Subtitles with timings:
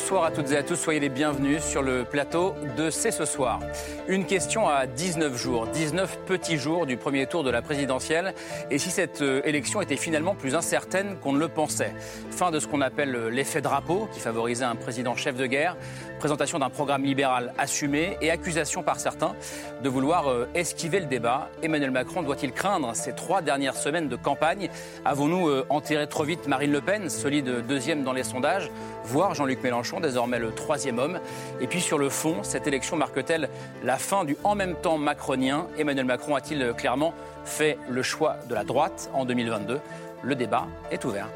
[0.00, 3.24] Bonsoir à toutes et à tous, soyez les bienvenus sur le plateau de C'est ce
[3.24, 3.58] soir.
[4.06, 8.32] Une question à 19 jours, 19 petits jours du premier tour de la présidentielle.
[8.70, 11.92] Et si cette euh, élection était finalement plus incertaine qu'on ne le pensait?
[12.30, 15.76] Fin de ce qu'on appelle euh, l'effet drapeau, qui favorisait un président chef de guerre,
[16.18, 19.34] présentation d'un programme libéral assumé et accusation par certains
[19.82, 21.48] de vouloir euh, esquiver le débat.
[21.62, 24.68] Emmanuel Macron doit-il craindre ces trois dernières semaines de campagne?
[25.04, 28.70] Avons-nous enterré trop vite Marine Le Pen, solide deuxième dans les sondages,
[29.04, 31.20] voire Jean-Luc Mélenchon désormais le troisième homme.
[31.60, 33.48] Et puis sur le fond, cette élection marque-t-elle
[33.84, 35.66] la fin du en même temps macronien?
[35.78, 39.80] Emmanuel Macron a-t-il clairement fait le choix de la droite en 2022
[40.22, 41.28] Le débat est ouvert.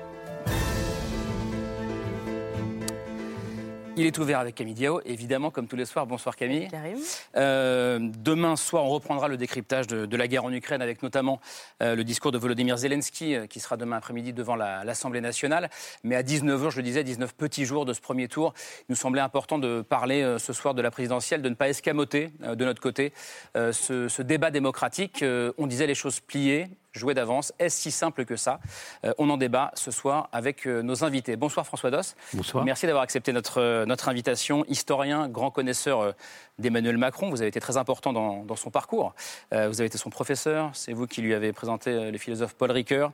[3.95, 6.07] Il est ouvert avec Camille Diao, évidemment, comme tous les soirs.
[6.07, 6.69] Bonsoir Camille.
[6.69, 6.98] Karim.
[7.37, 11.41] Euh, demain soir, on reprendra le décryptage de, la guerre en Ukraine avec notamment
[11.83, 15.69] euh, le discours de Volodymyr Zelensky, euh, qui sera demain après-midi devant l'Assemblée nationale.
[16.05, 18.97] Mais à 19h, je le disais, 19 petits jours de ce premier tour, il nous
[18.97, 22.81] semblait important de parler ce soir de la présidentielle, de ne pas escamoter de notre
[22.81, 23.13] côté
[23.55, 25.23] ce, ce, débat démocratique.
[25.59, 27.53] on disait les choses pliées, jouer d'avance.
[27.59, 28.61] Est-ce si simple que ça
[29.05, 31.37] euh, On en débat ce soir avec euh, nos invités.
[31.37, 32.15] Bonsoir François Doss.
[32.35, 32.65] Bonsoir.
[32.65, 34.65] Merci d'avoir accepté notre, euh, notre invitation.
[34.69, 36.15] Historien, grand connaisseur
[36.59, 39.15] d'Emmanuel Macron, vous avez été très important dans, dans son parcours.
[39.51, 43.13] vous avez été son professeur, c'est vous qui lui avez présenté le philosophe Paul Ricoeur.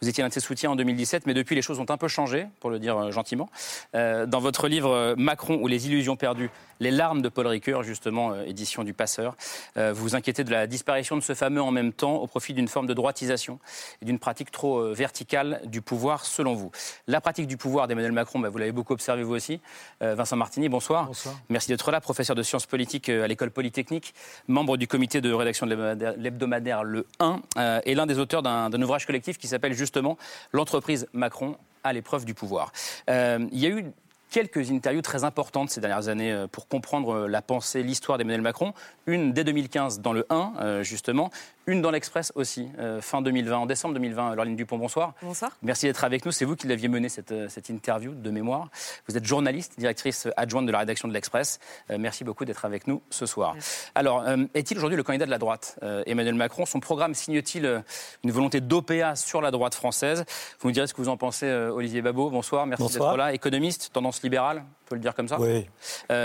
[0.00, 2.06] Vous étiez l'un de ses soutiens en 2017, mais depuis les choses ont un peu
[2.06, 3.50] changé, pour le dire euh, gentiment.
[3.96, 7.82] Euh, dans votre livre euh, Macron ou les illusions perdues, les larmes de Paul Ricoeur,
[7.82, 9.34] justement, édition du Passeur,
[9.74, 12.68] vous vous inquiétez de la disparition de ce fameux en même temps au profit d'une
[12.68, 13.58] forme de droitisation
[14.00, 16.70] et d'une pratique trop verticale du pouvoir, selon vous.
[17.08, 19.60] La pratique du pouvoir d'Emmanuel Macron, bah, vous l'avez beaucoup observé vous aussi.
[20.00, 21.06] Vincent Martini, bonsoir.
[21.06, 21.34] Bonsoir.
[21.48, 24.14] Merci d'être là, professeur de sciences politiques à l'école polytechnique,
[24.46, 25.74] membre du comité de rédaction de
[26.16, 30.18] l'hebdomadaire Le 1 et l'un des auteurs d'un ouvrage collectif qui s'appelle justement
[30.52, 32.72] l'entreprise Macron à l'épreuve du pouvoir.
[33.08, 33.86] Euh, il y a eu
[34.30, 38.42] quelques interviews très importantes ces dernières années euh, pour comprendre euh, la pensée, l'histoire d'Emmanuel
[38.42, 38.74] Macron.
[39.06, 41.30] Une dès 2015 dans le 1, justement,
[41.68, 44.34] une dans l'Express aussi, euh, fin 2020, en décembre 2020.
[44.34, 45.12] Laureline Dupont, bonsoir.
[45.22, 45.52] Bonsoir.
[45.62, 46.32] Merci d'être avec nous.
[46.32, 48.70] C'est vous qui l'aviez mené cette, euh, cette, interview de mémoire.
[49.06, 51.60] Vous êtes journaliste, directrice adjointe de la rédaction de l'Express.
[51.90, 53.54] Euh, merci beaucoup d'être avec nous ce soir.
[53.94, 54.24] Alors,
[54.54, 57.82] est-il aujourd'hui le candidat de la droite Emmanuel Macron, son programme signe-t-il
[58.24, 60.24] une volonté d'OPA sur la droite française?
[60.60, 62.30] Vous me direz ce que vous en pensez, Olivier Babot.
[62.30, 63.34] Bonsoir, merci d'être là.
[63.34, 64.64] Économiste, tendance libérale?
[64.88, 65.66] Peut le dire comme ça Oui.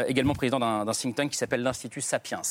[0.07, 2.41] également président d'un think tank qui s'appelle l'Institut Sapiens.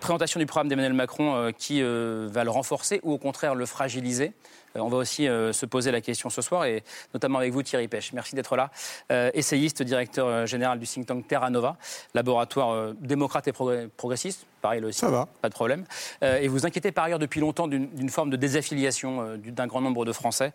[0.00, 4.61] présentation du programme d'Emmanuel Macron qui va le renforcer ou au contraire le fragiliser euh,
[4.74, 6.82] on va aussi euh, se poser la question ce soir, et
[7.14, 8.12] notamment avec vous, Thierry Pêche.
[8.12, 8.70] Merci d'être là.
[9.10, 11.76] Euh, essayiste, directeur général du think tank Terra Nova,
[12.14, 13.52] laboratoire démocrate et
[13.96, 14.46] progressiste.
[14.60, 15.00] Pareil, aussi.
[15.00, 15.26] Ça va.
[15.40, 15.84] Pas de problème.
[16.22, 20.12] et vous inquiétez par ailleurs depuis longtemps d'une forme de désaffiliation d'un grand nombre de
[20.12, 20.52] Français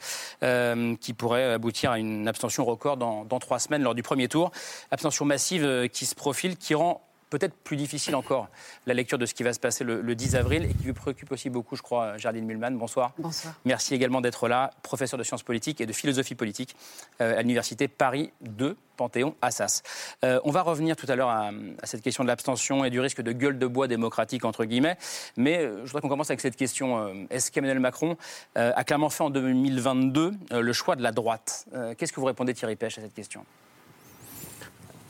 [1.01, 4.51] qui pourrait aboutir à une abstention record dans, dans, trois semaines lors du premier tour.
[4.91, 8.47] Abstention massive qui se profile, qui rend peut-être plus difficile encore
[8.85, 11.31] la lecture de ce qui va se passer le, 10 avril et qui vous préoccupe
[11.31, 12.77] aussi beaucoup, je crois, Jardine Mulman.
[12.77, 13.13] Bonsoir.
[13.17, 13.53] Bonsoir.
[13.65, 16.75] Merci également d'être là, professeur de sciences politiques et de philosophie politique
[17.21, 19.83] euh, à l'université Paris 2, Panthéon-Assas.
[20.23, 21.51] Euh, on va revenir tout à l'heure à,
[21.83, 24.97] cette question de l'abstention et du risque de gueule de bois démocratique, entre guillemets.
[25.35, 27.27] Mais euh, je voudrais qu'on commence avec cette question.
[27.29, 28.17] Est-ce qu'Emmanuel Macron
[28.55, 31.67] a clairement fait en 2022 le choix de la droite?
[31.97, 33.45] Qu'est-ce que vous répondez, Thierry Pêche, à cette question?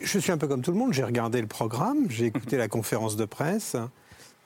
[0.02, 2.68] Je suis un peu comme tout le monde, j'ai regardé le programme, j'ai écouté la
[2.68, 3.75] conférence de presse,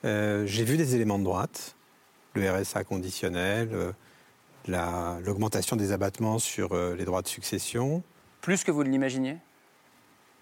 [0.04, 1.76] euh, j'ai vu des éléments de droite,
[2.34, 8.02] le RSA conditionnel, euh, l'augmentation des abattements sur euh, les droits de succession.
[8.40, 9.36] Plus que vous ne l'imaginiez?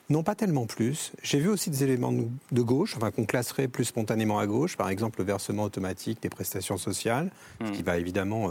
[0.08, 1.12] Non, pas tellement plus.
[1.22, 4.88] J'ai vu aussi des éléments de gauche, enfin qu'on classerait plus spontanément à gauche, par
[4.88, 7.30] exemple le versement automatique des prestations sociales,
[7.60, 7.72] ce hmm.
[7.72, 8.50] qui va évidemment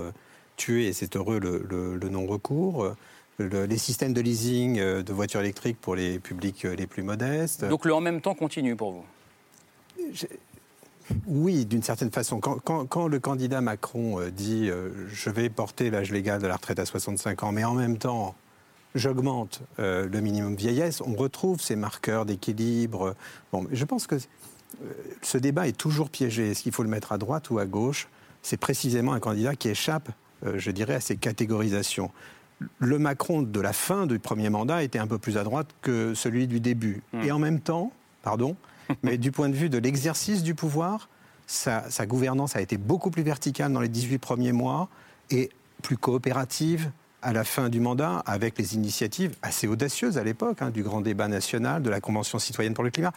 [0.55, 2.95] tuer, et c'est heureux, le non-recours
[3.39, 7.65] les systèmes de leasing euh, de voitures électriques pour les publics euh, les plus modestes.
[7.65, 9.05] Donc le en même temps continue pour vous?
[11.25, 12.39] Oui, d'une certaine façon.
[12.39, 14.69] Quand, le candidat Macron euh, dit
[15.07, 18.35] je vais porter l'âge légal de la retraite à 65 ans, mais en même temps
[18.95, 23.15] j'augmente le minimum vieillesse, on retrouve ces marqueurs d'équilibre.
[23.51, 24.15] Bon, je pense que
[25.21, 26.49] ce débat est toujours piégé.
[26.49, 28.07] Est-ce qu'il faut le mettre à droite ou à gauche?
[28.41, 30.09] C'est précisément un candidat qui échappe,
[30.43, 32.09] je dirais, à ces catégorisations
[32.79, 36.13] le Macron de la fin du premier mandat était un peu plus à droite que
[36.13, 37.01] celui du début.
[37.13, 37.21] Hmm.
[37.21, 37.91] Et en même temps,
[38.21, 38.55] pardon,
[39.03, 41.09] mais du point de vue de l'exercice du pouvoir,
[41.47, 44.89] sa, gouvernance a été beaucoup plus verticale dans les 18 premiers mois.
[45.31, 45.49] et
[45.81, 50.69] plus coopérative à la fin du mandat, avec les initiatives assez audacieuses à l'époque, hein,
[50.69, 53.11] du grand débat national, de la Convention citoyenne pour le climat.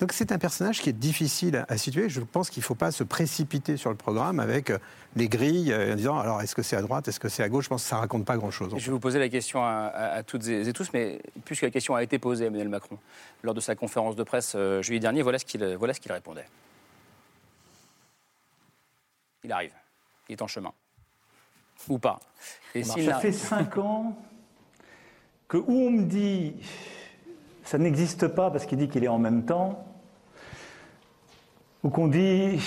[0.00, 2.08] Donc c'est un personnage qui est difficile à situer.
[2.08, 4.78] Je pense qu'il ne faut pas se précipiter sur le programme avec euh,
[5.16, 7.48] les grilles euh, en disant alors est-ce que c'est à droite, est-ce que c'est à
[7.48, 7.64] gauche?
[7.64, 8.72] Je pense que ça ne raconte pas grand-chose.
[8.76, 12.02] Je vais vous poser la question à, toutes et tous, mais puisque la question a
[12.02, 12.98] été posée à Emmanuel Macron
[13.42, 16.46] lors de sa conférence de presse euh, juillet dernier, voilà ce qu'il voilà qu'il répondait.
[19.42, 19.72] Il arrive,
[20.28, 20.72] il est en chemin.
[21.88, 22.20] Ou pas.
[22.74, 24.16] Et ça fait cinq ans
[25.46, 26.54] que où on me dit
[27.68, 29.84] ça n'existe pas parce qu'il dit qu'il est en même temps,
[31.82, 32.58] ou qu'on dit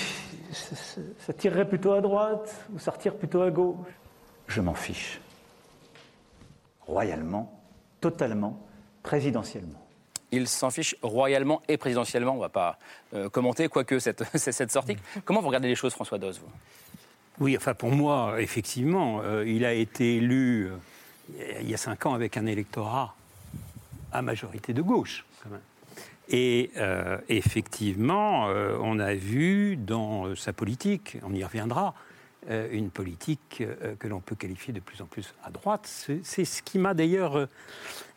[1.19, 3.87] ça tirerait plutôt à droite ou ça retire plutôt à gauche.
[4.47, 5.19] Je m'en fiche.
[6.81, 7.51] Royalement,
[7.99, 8.59] totalement,
[9.01, 9.79] présidentiellement.
[10.31, 12.33] Il s'en fiche royalement et présidentiellement.
[12.33, 12.77] On ne va pas
[13.13, 14.97] euh, commenter, quoique, cette, cette sortie.
[15.25, 16.41] Comment vous regardez les choses, François Doz
[17.41, 22.05] Oui, enfin, pour moi, effectivement, euh, il a été élu euh, il y a cinq
[22.05, 23.15] ans avec un électorat
[24.11, 25.25] à majorité de gauche.
[26.29, 31.95] Et euh, effectivement, on a vu dans sa politique, on y reviendra,
[32.49, 33.63] une politique
[33.99, 35.87] que l'on peut qualifier de plus en plus à droite.
[36.23, 37.47] C'est ce qui m'a d'ailleurs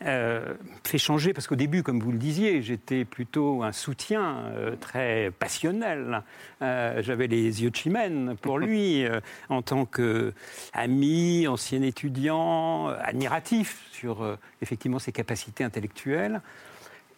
[0.00, 6.22] fait changer, parce qu'au début, comme vous le disiez, j'étais plutôt un soutien très passionnel.
[6.60, 9.04] J'avais les yeux de chimène pour lui,
[9.50, 16.40] en tant qu'ami, ancien étudiant, admiratif sur effectivement ses capacités intellectuelles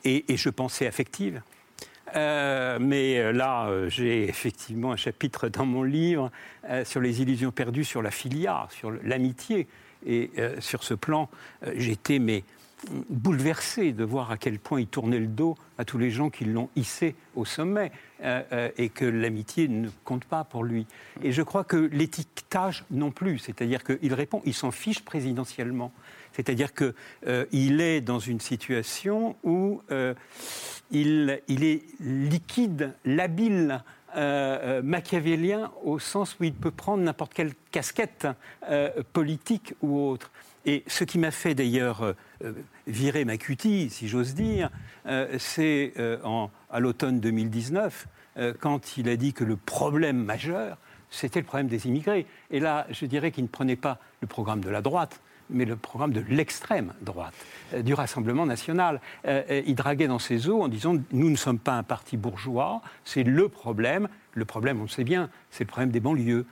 [0.07, 1.43] et, je pensais affective.
[2.15, 6.31] Euh, mais euh, là, euh, j'ai effectivement un chapitre dans mon livre
[6.85, 9.69] sur les illusions perdues, sur la filia, sur l'amitié.
[10.05, 10.31] Et
[10.61, 11.29] sur ce plan,
[11.75, 12.45] j'étais mais
[13.09, 16.45] bouleversé de voir à quel point il tournait le dos à tous les gens qui
[16.45, 17.91] l'ont hissé au sommet
[18.23, 20.87] et que l'amitié ne compte pas pour lui.
[21.23, 25.93] Et je crois que l'étiquetage non plus, c'est-à-dire qu'il répond, il s'en fiche présidentiellement.
[26.37, 26.93] C'est-à-dire qu'il
[27.29, 30.13] euh, est dans une situation où euh,
[30.91, 33.83] il, est liquide, labile,
[34.17, 38.29] euh, machiavélien, au sens où il peut prendre n'importe quelle casquette
[39.15, 40.31] politique ou autre.
[40.67, 42.15] Et ce qui m'a fait d'ailleurs
[42.87, 44.71] virer ma cutie, si j'ose dire,
[45.39, 45.95] c'est
[46.71, 48.09] à l'automne 2019,
[48.61, 50.77] quand il a dit que le problème majeur,
[51.09, 52.27] c'était le problème des immigrés.
[52.51, 55.21] Et là, je dirais qu'il ne prenait pas le programme de la droite,
[55.51, 57.35] mais le programme de l'extrême droite,
[57.75, 59.01] euh, du Rassemblement national.
[59.27, 62.17] Euh, euh, il draguait dans ses eaux en disant Nous ne sommes pas un parti
[62.17, 64.09] bourgeois, c'est le problème.
[64.33, 66.45] Le problème, on le sait bien, c'est le problème des banlieues.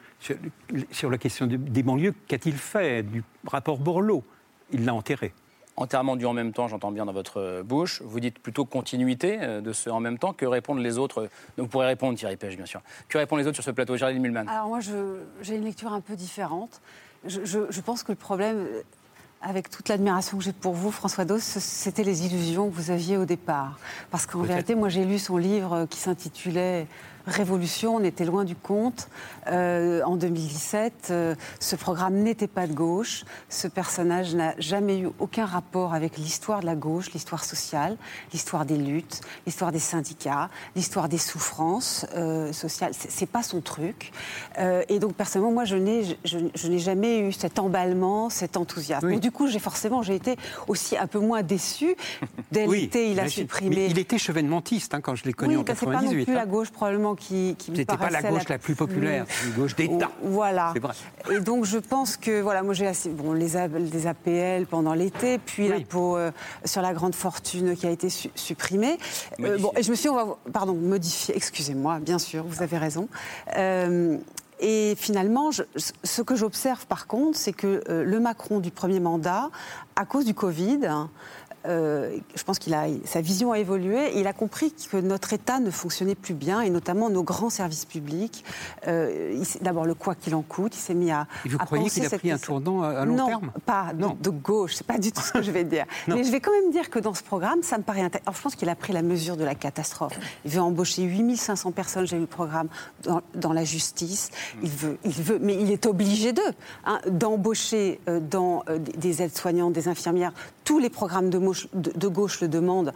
[0.91, 4.25] Sur, la question des banlieues, qu'a-t-il fait du rapport Borloo?
[4.73, 5.32] Il l'a enterré
[5.76, 8.00] enterrement du en même temps, j'entends bien dans votre bouche.
[8.05, 10.32] Vous dites plutôt continuité de ce en même temps.
[10.32, 11.29] Que répondent les autres?
[11.58, 12.81] Vous pourrez répondre, Thierry Pêche, bien sûr.
[13.08, 16.00] Que répondent les autres sur ce plateau, Géraldine Mulman Alors moi, j'ai une lecture un
[16.00, 16.81] peu différente
[17.26, 18.67] je, pense que le problème,
[19.41, 23.17] avec toute l'admiration que j'ai pour vous, François Dos, c'était les illusions que vous aviez
[23.17, 23.79] au départ.
[24.11, 26.87] Parce qu'en vérité, moi j'ai lu son livre qui s'intitulait
[27.26, 29.09] révolution, on était loin du compte.
[29.47, 33.25] Euh, en 2017, euh, ce programme n'était pas de gauche.
[33.49, 37.97] Ce personnage n'a jamais eu aucun rapport avec l'histoire de la gauche, l'histoire sociale,
[38.32, 42.93] l'histoire des luttes, l'histoire des syndicats, l'histoire des souffrances euh, sociales.
[42.94, 44.12] C'est pas son truc.
[44.88, 49.19] et donc personnellement, moi, je n'ai, je, n'ai jamais eu cet emballement, cet enthousiasme.
[49.19, 50.37] du coup, j'ai forcément, j'ai été
[50.69, 51.97] aussi un peu moins déçue.
[52.52, 53.87] Dès l'été, il a supprimé.
[53.90, 55.75] il était chevènementiste hein, quand je l'ai connu en 98.
[55.75, 56.37] C'est pas non plus hein.
[56.37, 60.11] la gauche probablement qui, qui C'était pas la gauche la, plus populaire, une gauche d'État.
[60.23, 60.73] Voilà.
[61.30, 65.38] Et donc je pense que voilà, moi j'ai assez bon les, les APL pendant l'été,
[65.38, 66.30] puis la l'impôt euh,
[66.64, 68.99] sur la grande fortune qui a été supprimée.
[69.40, 71.37] Euh, bon, et je me suis, on va, pardon, modifié.
[71.37, 73.09] Excusez-moi, bien sûr, vous avez raison.
[73.56, 74.16] Euh,
[74.61, 75.62] et finalement, je,
[76.04, 79.50] ce que j'observe par contre, c'est que le Macron du premier mandat,
[79.97, 80.80] à cause du Covid,
[81.66, 84.18] euh, je pense qu'il a sa vision a évolué.
[84.18, 87.85] il a compris que notre État ne fonctionnait plus bien, et notamment nos grands services
[87.85, 88.44] publics.
[88.87, 90.75] Euh, d'abord le quoi qu'il en coûte.
[90.76, 91.26] Il s'est mis à.
[91.44, 93.50] Et vous croyez qu'il a pris un tournant à long terme?
[93.64, 94.75] Pas non, de, gauche.
[94.75, 95.87] C'est pas du tout ce que je vais dire.
[96.09, 98.33] Mais je vais quand même dire que dans ce programme, ça me paraît intéressant.
[98.33, 100.18] je pense qu'il a pris la mesure de la catastrophe.
[100.44, 102.06] Il veut embaucher 8500 personnes.
[102.06, 102.68] J'ai lu le programme
[103.35, 104.30] dans, la justice.
[104.62, 106.42] Il veut, il veut, mais il est obligé d'eux
[106.85, 108.64] hein, d'embaucher euh, dans
[108.97, 110.33] des aides-soignantes, des infirmières
[110.64, 111.38] tous les programmes de,
[112.08, 112.92] gauche le demandent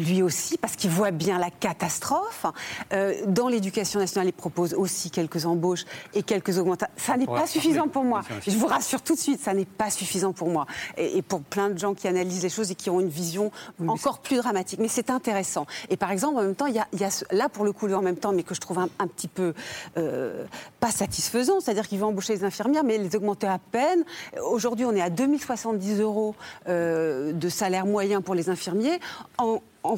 [0.00, 2.46] lui aussi, parce qu'il voit bien la catastrophe.
[2.92, 6.92] Euh, dans l'éducation nationale, il propose aussi quelques embauches et quelques augmentations.
[6.96, 8.22] Ça n'est pas suffisant pour moi.
[8.46, 10.66] Je vous rassure tout de suite, ça n'est pas suffisant pour moi.
[10.96, 13.52] Et, pour plein de gens qui analysent les choses et qui ont une vision
[13.86, 14.80] encore plus dramatique.
[14.80, 15.66] Mais c'est intéressant.
[15.90, 18.02] Et par exemple, en même temps, il y a, là, pour le coup, le en
[18.02, 19.54] même temps, mais que je trouve un, petit peu
[19.96, 20.44] euh,
[20.80, 21.60] pas satisfaisant.
[21.60, 24.04] C'est-à-dire qu'il veut embaucher les infirmières, mais les augmenter à peine.
[24.50, 26.34] Aujourd'hui, on est à 2070 euros
[26.68, 28.98] euh, de salaire moyen pour les infirmiers.
[29.38, 29.89] En, en,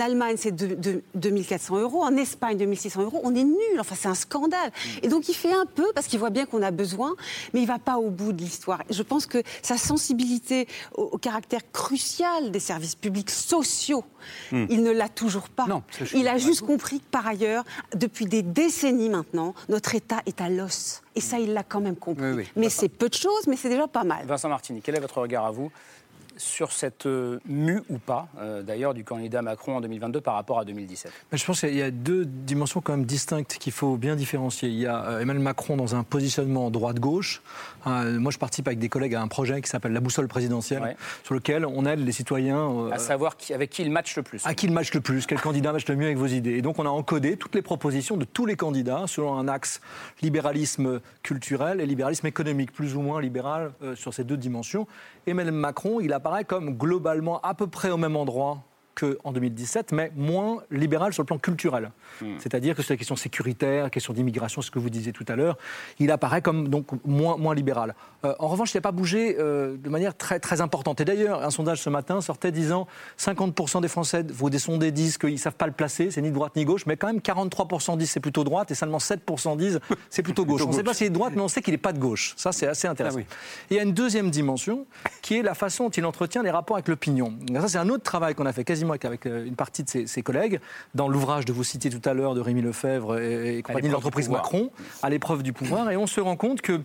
[0.00, 2.02] Allemagne, c'est 2400 euros.
[2.02, 3.20] En Espagne, 2600 euros.
[3.24, 3.56] On est nul.
[3.78, 4.70] Enfin, c'est un scandale.
[4.70, 5.04] Mm.
[5.04, 7.14] Et donc, il fait un peu parce qu'il voit bien qu'on a besoin,
[7.52, 8.82] mais il ne va pas au bout de l'histoire.
[8.90, 14.04] Je pense que sa sensibilité au, caractère crucial des services publics sociaux,
[14.52, 14.66] mm.
[14.70, 15.66] il ne l'a toujours pas.
[16.14, 17.64] il a juste compris que, par ailleurs,
[17.94, 21.02] depuis des décennies maintenant, notre État est à l'os.
[21.14, 22.48] Et ça, il l'a quand même compris.
[22.56, 24.24] Mais c'est peu de choses, mais c'est déjà pas mal.
[24.26, 25.70] Vincent Martini, quel est votre regard à vous
[26.38, 30.58] sur cette euh, mue ou pas, euh, d'ailleurs, du candidat Macron en 2022 par rapport
[30.58, 34.16] à 2017 Je pense qu'il y a deux dimensions quand même distinctes qu'il faut bien
[34.16, 34.68] différencier.
[34.68, 37.42] Il y a euh, Emmanuel Macron dans un positionnement droite-gauche.
[37.84, 41.34] moi, je participe avec des collègues à un projet qui s'appelle la boussole présidentielle, sur
[41.34, 42.88] lequel on aide les citoyens...
[42.92, 44.46] à savoir qui, avec qui il match le plus.
[44.46, 46.52] À qui il match le plus, quel candidat match le mieux avec vos idées.
[46.52, 49.80] Et donc, on a encodé toutes les propositions de tous les candidats selon un axe
[50.22, 54.86] libéralisme culturel et libéralisme économique, plus ou moins libéral sur ces deux dimensions.
[55.28, 58.64] Emmanuel Macron, il apparaît comme globalement à peu près au même endroit
[58.98, 61.90] qu'en 2017, mais moins libéral sur le plan culturel.
[62.20, 62.34] Hmm.
[62.38, 65.56] C'est-à-dire que sur la question sécuritaire, question d'immigration, ce que vous disiez tout à l'heure,
[65.98, 67.94] il apparaît comme donc moins, moins libéral.
[68.24, 71.00] Euh, en revanche, il n'a pas bougé euh, de manière très, très importante.
[71.00, 72.86] Et d'ailleurs, un sondage ce matin sortait disant
[73.18, 76.30] 50% des Français, vos des sondés disent qu'ils ne savent pas le placer, c'est ni
[76.30, 79.80] droite ni gauche, mais quand même 43% disent c'est plutôt droite et seulement 7% disent
[80.10, 80.62] c'est plutôt gauche.
[80.64, 81.98] on ne sait pas s'il est de droite, mais on sait qu'il n'est pas de
[81.98, 82.34] gauche.
[82.36, 83.20] Ça, c'est assez intéressant.
[83.20, 83.34] Ah
[83.70, 84.86] il y a une deuxième dimension
[85.22, 87.34] qui est la façon dont il entretient les rapports avec l'opinion.
[87.54, 90.22] Ça, c'est un autre travail qu'on a fait quasiment avec euh, une partie de ses,
[90.22, 90.60] collègues,
[90.94, 94.28] dans l'ouvrage de vous citer tout à l'heure de Rémi Lefebvre et, compagnie de l'entreprise
[94.28, 94.70] Macron,
[95.02, 96.80] à l'épreuve du pouvoir, et on se rend compte que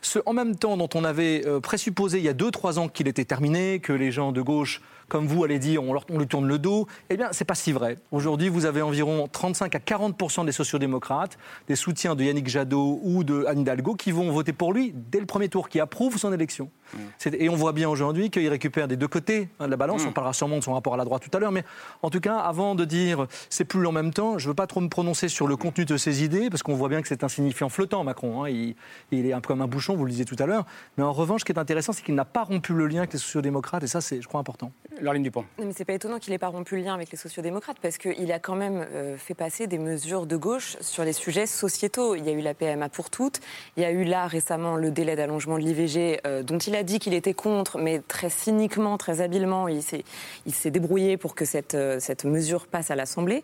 [0.00, 3.08] ce en même temps dont on avait euh, présupposé il y a 2-3 ans qu'il
[3.08, 6.26] était terminé, que les gens de gauche comme vous allez dire, on, leur, on lui
[6.26, 7.96] tourne le dos, eh bien, c'est pas si vrai.
[8.12, 13.24] Aujourd'hui, vous avez environ 35 à 40% des sociodémocrates, des soutiens de Yannick Jadot ou
[13.24, 16.32] de Anne Hidalgo, qui vont voter pour lui dès le premier tour, qui approuvent son
[16.32, 16.70] élection.
[16.94, 16.98] Mm.
[17.34, 20.04] Et on voit bien aujourd'hui qu'il récupère des deux côtés hein, de la balance.
[20.04, 20.08] Mm.
[20.08, 21.64] On parlera sûrement de son rapport à la droite tout à l'heure, mais
[22.02, 24.66] en tout cas, avant de dire c'est plus en même temps, je ne veux pas
[24.66, 27.24] trop me prononcer sur le contenu de ses idées, parce qu'on voit bien que c'est
[27.24, 28.44] insignifiant flottant, Macron.
[28.44, 28.50] Hein.
[28.50, 28.74] Il,
[29.12, 30.66] il, est un peu comme un bouchon, vous le disiez tout à l'heure.
[30.96, 33.12] Mais en revanche, ce qui est intéressant, c'est qu'il n'a pas rompu le lien avec
[33.12, 34.72] les sociodémocrates, et ça, c'est, je crois, important.
[35.00, 35.44] Laureline Dupont.
[35.58, 37.98] Non, mais c'est pas étonnant qu'il n'ait pas rompu le lien avec les sociodémocrates parce
[37.98, 42.14] qu'il a quand même euh, fait passer des mesures de gauche sur les sujets sociétaux.
[42.14, 43.40] Il y a eu la PMA pour toutes,
[43.76, 46.82] il y a eu là récemment le délai d'allongement de l'IVG euh, dont il a
[46.82, 50.04] dit qu'il était contre, mais très cyniquement, très habilement, il s'est,
[50.46, 53.42] il s'est débrouillé pour que cette, euh, cette mesure passe à l'Assemblée.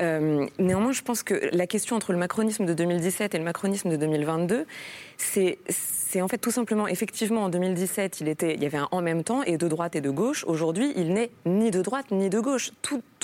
[0.00, 3.96] néanmoins, je pense que la question entre le macronisme de 2017 et le macronisme de
[3.96, 4.66] 2022,
[5.16, 5.58] c'est
[6.08, 9.02] c'est en fait tout simplement, effectivement, en 2017, il, était, il y avait un en
[9.02, 10.44] même temps, et de droite et de gauche.
[10.46, 12.72] Aujourd'hui, il n'est ni de droite ni de gauche.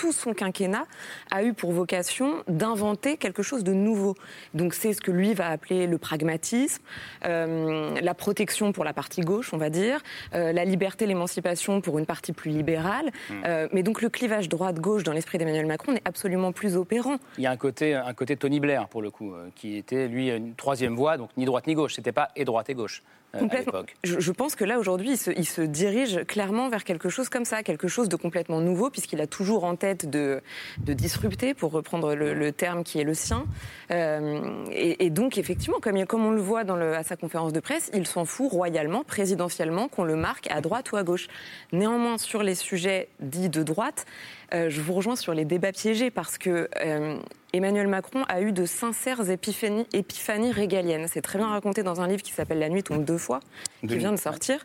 [0.02, 0.84] Tout son quinquennat
[1.30, 4.16] a eu pour vocation d'inventer quelque chose de nouveau.
[4.52, 6.82] Donc c'est ce que lui va appeler le pragmatisme,
[7.24, 10.00] euh, la protection pour la partie gauche, on va dire,
[10.34, 13.12] euh, la liberté, l'émancipation pour une partie plus libérale.
[13.30, 13.42] Hmm.
[13.46, 17.18] Euh, mais donc le clivage droite-gauche dans l'esprit d'Emmanuel Macron n'est absolument plus opérant.
[17.38, 20.30] Il y a un côté, un côté Tony Blair, pour le coup, qui était, lui,
[20.30, 21.94] une troisième voie, donc ni droite ni gauche.
[21.94, 23.04] C'était pas et droite et gauche.
[23.38, 23.82] Complètement.
[24.04, 27.88] Je, pense que là, aujourd'hui, il se, dirige clairement vers quelque chose comme ça, quelque
[27.88, 30.42] chose de complètement nouveau, puisqu'il a toujours en tête de,
[30.78, 33.44] de disrupter, pour reprendre le, terme qui est le sien.
[33.90, 37.60] Euh, et, donc, effectivement, comme, comme on le voit dans le, à sa conférence de
[37.60, 41.28] presse, il s'en fout royalement, présidentiellement, qu'on le marque à droite ou à gauche.
[41.72, 44.06] Néanmoins, sur les sujets dits de droite,
[44.54, 47.16] euh, je vous rejoins sur les débats piégés parce que euh,
[47.52, 51.06] Emmanuel Macron a eu de sincères épiphanies, épiphanies régaliennes.
[51.08, 53.40] C'est très bien raconté dans un livre qui s'appelle La nuit tombe deux fois,
[53.80, 54.64] qui vient de sortir.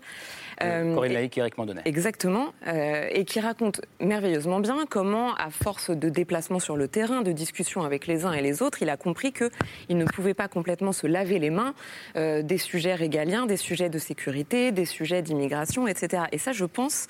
[0.64, 1.82] Euh, Corinne Laïc et Eric Mandonnet.
[1.86, 7.32] Exactement, et qui raconte merveilleusement bien comment, à force de déplacements sur le terrain, de
[7.32, 10.92] discussions avec les uns et les autres, il a compris qu'il ne pouvait pas complètement
[10.92, 11.74] se laver les mains
[12.16, 16.24] des sujets régaliens, des sujets de sécurité, des sujets d'immigration, etc.
[16.32, 17.08] Et ça, je pense,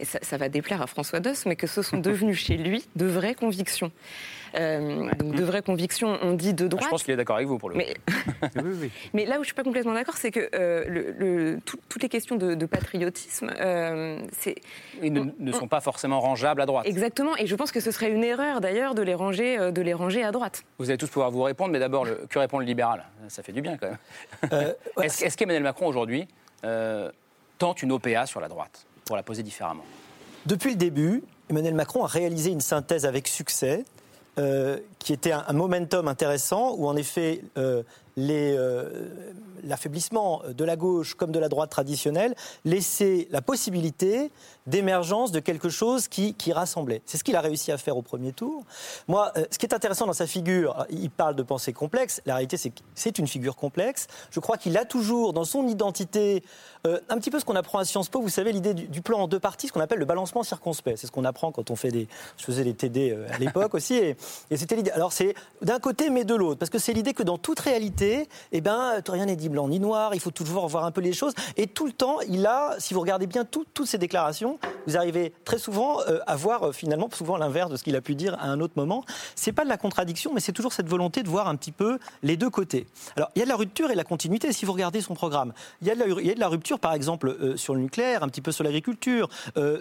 [0.00, 2.56] et ça, ça va déplaire à François Doss, mais que ce sont deux venu chez
[2.56, 3.90] lui de vraies convictions.
[4.56, 6.84] Euh, donc de vraies convictions, on dit de ah, droite.
[6.84, 7.94] je pense qu'il est d'accord avec vous pour le mais...
[9.14, 10.84] mais là où je suis pas complètement d'accord, c'est que euh,
[11.18, 14.56] le, toutes les questions de, patriotisme, euh, c'est
[15.02, 16.86] ils ne, sont pas forcément rangeables à droite.
[16.86, 19.94] Exactement, et je pense que ce serait une erreur d'ailleurs de les ranger, de les
[19.94, 20.64] ranger à droite.
[20.78, 23.04] Vous allez tous pouvoir vous répondre, mais d'abord, que répond le libéral?
[23.28, 24.74] Ça fait du bien quand même.
[25.02, 26.26] Est-ce est qu'Emmanuel Macron aujourd'hui
[27.58, 29.84] tente une OPA sur la droite pour la poser différemment?
[30.46, 33.95] Depuis le début, Emmanuel Macron a réalisé une synthèse avec succès euh,
[34.98, 37.40] qui était un, momentum intéressant où en effet
[38.18, 39.10] euh, euh,
[39.62, 44.30] l'affaiblissement de la gauche comme de la droite traditionnelle laissait la possibilité
[44.66, 47.02] d'émergence de quelque chose qui, qui rassemblait.
[47.04, 48.64] C'est ce qu'il a réussi à faire au premier tour.
[49.08, 52.56] Moi, ce qui est intéressant dans sa figure, il parle de pensée complexe, la réalité
[52.56, 54.06] c'est que c'est une figure complexe.
[54.30, 56.44] Je crois qu'il a toujours dans son identité
[56.84, 59.26] un petit peu ce qu'on apprend à Sciences Po, vous savez, l'idée du, plan en
[59.26, 60.98] deux parties, ce qu'on appelle le balancement circonspect.
[60.98, 62.06] C'est ce qu'on apprend quand on fait des...
[62.36, 64.16] Je faisais des TD à l'époque aussi, et
[64.56, 64.92] c'était l'idée.
[64.92, 68.05] Alors c'est d'un côté mais de l'autre, parce que c'est l'idée que dans toute réalité,
[68.52, 71.12] eh ben, rien n'est dit blanc ni noir, il faut toujours voir un peu les
[71.12, 71.34] choses.
[71.56, 75.32] Et tout le temps, il a, si vous regardez bien toutes ces déclarations, vous arrivez
[75.44, 78.34] très souvent euh, à voir euh, finalement souvent l'inverse de ce qu'il a pu dire
[78.34, 79.04] à un autre moment.
[79.34, 81.98] C'est pas de la contradiction, mais c'est toujours cette volonté de voir un petit peu
[82.22, 82.86] les deux côtés.
[83.16, 85.14] Alors il y a de la rupture et de la continuité si vous regardez son
[85.14, 85.52] programme.
[85.82, 88.52] Il y a de la, rupture par exemple euh, sur le nucléaire, un petit peu
[88.52, 89.28] sur l'agriculture,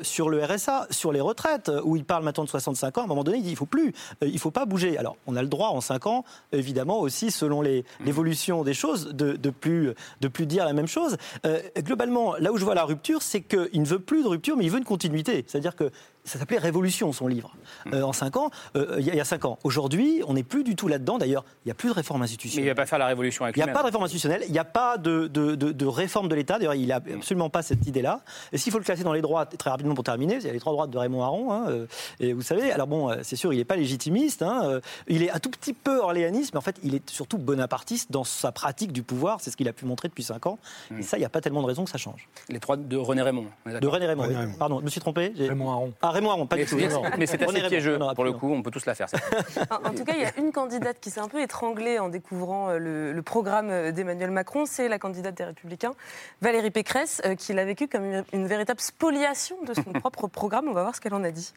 [0.02, 3.02] sur le RSA, sur les retraites, où il parle maintenant de 65 ans.
[3.02, 4.98] À un moment donné, il dit il faut plus, il faut pas bouger.
[4.98, 7.84] Alors on a le droit en 5 ans, évidemment aussi selon mmh.
[8.24, 11.18] Des choses, de, de, plus, de plus dire la même chose.
[11.46, 14.58] Euh, globalement, là où je vois la rupture, c'est qu'il ne veut plus de rupture,
[14.58, 15.44] mais il veut une continuité.
[15.48, 15.92] C'est-à-dire que
[16.26, 17.56] ça s'appelait Révolution, son livre,
[17.86, 17.94] hmm.
[17.94, 19.60] euh, en cinq ans, euh, il y, a cinq ans.
[19.64, 21.18] Aujourd'hui, on n'est plus du tout là-dedans.
[21.18, 22.64] D'ailleurs, il n'y a plus de réforme institutionnelle.
[22.64, 24.04] Mais il ne va pas faire la révolution avec Il n'y a pas de réforme
[24.04, 26.58] institutionnelle, il n'y a pas de, de, de, réforme de l'État.
[26.58, 28.22] D'ailleurs, il n'a absolument pas cette idée-là.
[28.52, 30.54] Et s'il faut le classer dans les droits, très rapidement pour terminer, il y a
[30.54, 31.54] les trois droites de Raymond Aron.
[31.54, 31.86] Hein, euh,
[32.20, 34.42] et vous savez, alors bon, c'est sûr, il n'est pas légitimiste.
[34.42, 38.12] Hein, il est un tout petit peu orléaniste, mais en fait, il est surtout bonapartiste
[38.12, 39.42] dans sa pratique du pouvoir.
[39.42, 40.58] C'est ce qu'il a pu montrer depuis cinq ans.
[40.90, 41.02] Et hmm.
[41.04, 42.28] ça, il n'y a pas tellement de raison que ça change.
[42.50, 43.46] Les trois de René Raymond.
[43.66, 44.28] De René Raymond,
[44.58, 45.34] Pardon, je me suis trompé.
[45.38, 45.94] Raymond Aron.
[46.02, 46.78] Ah, Raymond Aron, pas du tout
[47.18, 48.00] mais c'est assez piégeux.
[48.16, 49.08] Pour le coup, on peut tous la faire.
[49.70, 52.70] en, tout cas, il y a une candidate qui s'est un peu étranglée en découvrant
[52.70, 54.66] euh, le, programme euh, d'Emmanuel Macron.
[54.66, 55.94] C'est la candidate des Républicains,
[56.40, 60.70] Valérie Pécresse, euh, qui l'a vécu comme une, véritable spoliation de son propre programme.
[60.70, 61.52] On va voir ce qu'elle en a dit.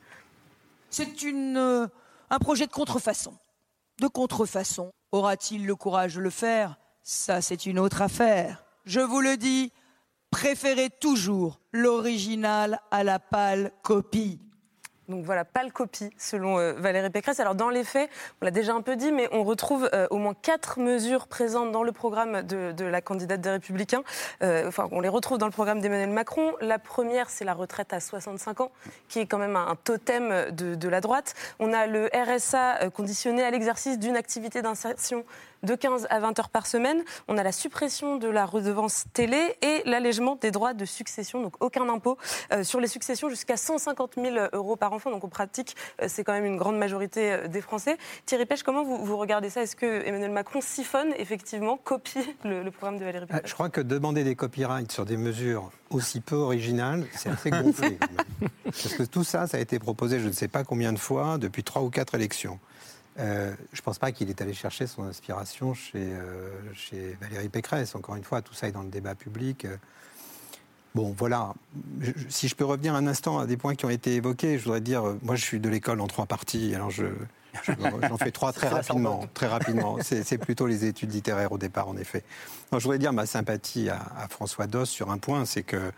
[0.90, 3.34] C'est un projet de contrefaçon.
[4.00, 4.90] De contrefaçon.
[5.12, 6.78] Aura-t-il le courage de le faire?
[7.04, 8.64] Ça, c'est une autre affaire.
[8.86, 9.72] Je vous le dis,
[10.32, 14.40] préférez toujours l'original à la pâle copie.
[15.08, 17.40] Donc voilà, pas le copie, selon euh, Valérie Pécresse.
[17.40, 18.10] Alors dans les faits,
[18.42, 21.72] on l'a déjà un peu dit, mais on retrouve euh, au moins quatre mesures présentes
[21.72, 24.02] dans le programme de, la candidate des Républicains.
[24.42, 26.52] Euh, enfin, on les retrouve dans le programme d'Emmanuel Macron.
[26.60, 28.70] La première, c'est la retraite à 65 ans,
[29.08, 31.34] qui est quand même un, totem de, de, la droite.
[31.58, 35.24] On a le RSA conditionné à l'exercice d'une activité d'insertion
[35.62, 37.02] de 15 à 20 heures par semaine.
[37.28, 41.54] On a la suppression de la redevance télé et l'allègement des droits de succession, donc
[41.60, 42.18] aucun impôt
[42.52, 45.10] euh, sur les successions jusqu'à 150 000 euros par enfant.
[45.10, 47.96] Donc en pratique, euh, c'est quand même une grande majorité euh, des Français.
[48.26, 49.62] Thierry Pêche, comment vous, regardez ça?
[49.62, 53.42] Est-ce que Emmanuel Macron siphonne effectivement, copie le, programme de Valérie Pécresse?
[53.46, 57.98] Je crois que demander des copyrights sur des mesures aussi peu originales, c'est assez gonflé.
[58.64, 61.38] Parce que tout ça, ça a été proposé je ne sais pas combien de fois
[61.38, 62.58] depuis trois ou quatre élections.
[63.18, 67.48] Euh, je ne pense pas qu'il est allé chercher son inspiration chez, euh, chez, Valérie
[67.48, 67.94] Pécresse.
[67.94, 69.66] Encore une fois, tout ça est dans le débat public.
[70.94, 71.52] Bon, voilà.
[72.28, 74.80] si je peux revenir un instant à des points qui ont été évoqués, je voudrais
[74.80, 77.06] dire, euh, moi je suis de l'école en trois parties, alors je,
[78.08, 79.26] j'en fais trois très rapidement.
[79.34, 79.98] Très rapidement.
[80.02, 82.24] C'est, plutôt les études littéraires au départ, en effet.
[82.72, 85.92] je voudrais dire ma sympathie à, François Doss sur un point, c'est que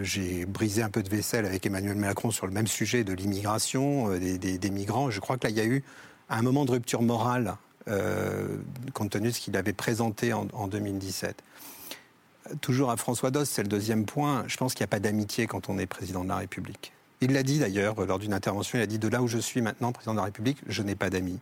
[0.00, 4.16] j'ai brisé un peu de vaisselle avec Emmanuel Macron sur le même sujet de l'immigration,
[4.16, 5.10] des, des, migrants.
[5.10, 5.82] Je crois que là, il y a eu
[6.28, 7.56] à un moment de rupture morale,
[7.88, 8.56] euh,
[8.94, 11.42] compte tenu de ce qu'il avait présenté en, 2017.
[12.60, 14.44] Toujours à François Doss, c'est le deuxième point.
[14.46, 16.92] Je pense qu'il n'y a pas d'amitié quand on est président de la République.
[17.20, 19.62] Il l'a dit d'ailleurs lors d'une intervention, il a dit de là où je suis
[19.62, 21.38] maintenant, président de la République, je n'ai pas d'amis.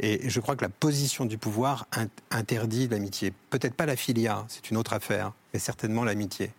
[0.00, 1.86] Et je crois que la position du pouvoir
[2.30, 3.34] interdit l'amitié.
[3.50, 6.52] Peut-être pas la filia, c'est une autre affaire, mais certainement l'amitié.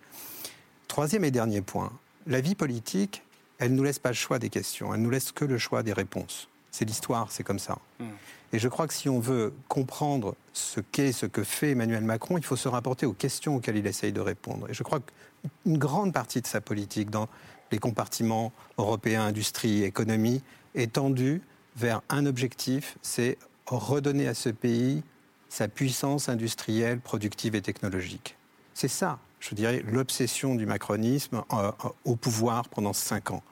[0.87, 1.91] Troisième et dernier point,
[2.27, 3.23] la vie politique,
[3.57, 5.81] elle ne nous laisse pas le choix des questions, elle nous laisse que le choix
[5.81, 6.47] des réponses.
[6.71, 7.77] C'est l'histoire, c'est comme ça.
[7.99, 8.05] Hmm.
[8.53, 12.37] Et je crois que si on veut comprendre ce qu'est, ce que fait Emmanuel Macron,
[12.37, 14.69] il faut se rapporter aux questions auxquelles il essaye de répondre.
[14.69, 17.29] Et je crois qu'une grande partie de sa politique dans
[17.71, 20.43] les compartiments européens, industrie, économie,
[20.75, 21.41] est tendue
[21.77, 25.03] vers un objectif, c'est redonner à ce pays
[25.47, 28.37] sa puissance industrielle, productive et technologique.
[28.73, 31.71] C'est ça, je dirais, l'obsession du macronisme euh,
[32.05, 33.43] au pouvoir pendant cinq ans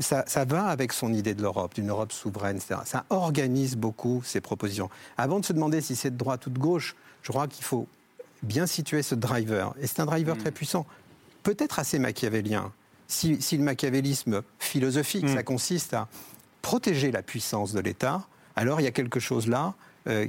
[0.00, 2.80] ça, va avec son idée de l'Europe, d'une Europe souveraine, etc.
[2.84, 4.90] Ça organise beaucoup ses propositions.
[5.16, 7.88] Avant de se demander si c'est de droite ou de gauche, je crois qu'il faut
[8.42, 9.74] bien situer ce driver.
[9.80, 10.38] Et c'est un driver mm.
[10.38, 10.86] très puissant,
[11.42, 12.72] peut-être assez machiavélien.
[13.08, 15.34] Si, le machiavélisme philosophique, mm.
[15.34, 16.08] ça consiste à
[16.62, 19.74] protéger la puissance de l'État, alors il y a quelque chose là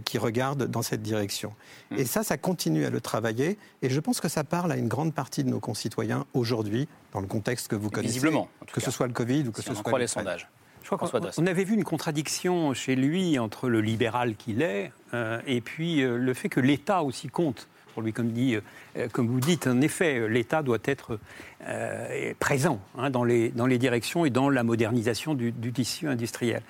[0.05, 1.53] qui regardent dans cette direction.
[1.95, 3.57] Et ça, ça continue à le travailler.
[3.81, 7.21] Et je pense que ça parle à une grande partie de nos concitoyens aujourd'hui, dans
[7.21, 8.13] le contexte que vous connaissez.
[8.13, 8.85] Visiblement, en tout Que cas.
[8.85, 9.83] ce soit le Covid ou que Si ce on en soit.
[9.83, 10.49] croit les sondages.
[10.81, 11.37] Je crois François qu'on Doss.
[11.37, 16.01] on avait vu une contradiction chez lui entre le libéral qu'il est euh, et puis
[16.01, 17.67] euh, le fait que l'État aussi compte.
[17.93, 18.55] Pour lui, comme, dit,
[18.97, 21.19] euh, comme vous dites, en effet, l'État doit être
[21.67, 26.07] euh, présent hein, dans, les, dans les directions et dans la modernisation du, du tissu
[26.07, 26.61] industriel.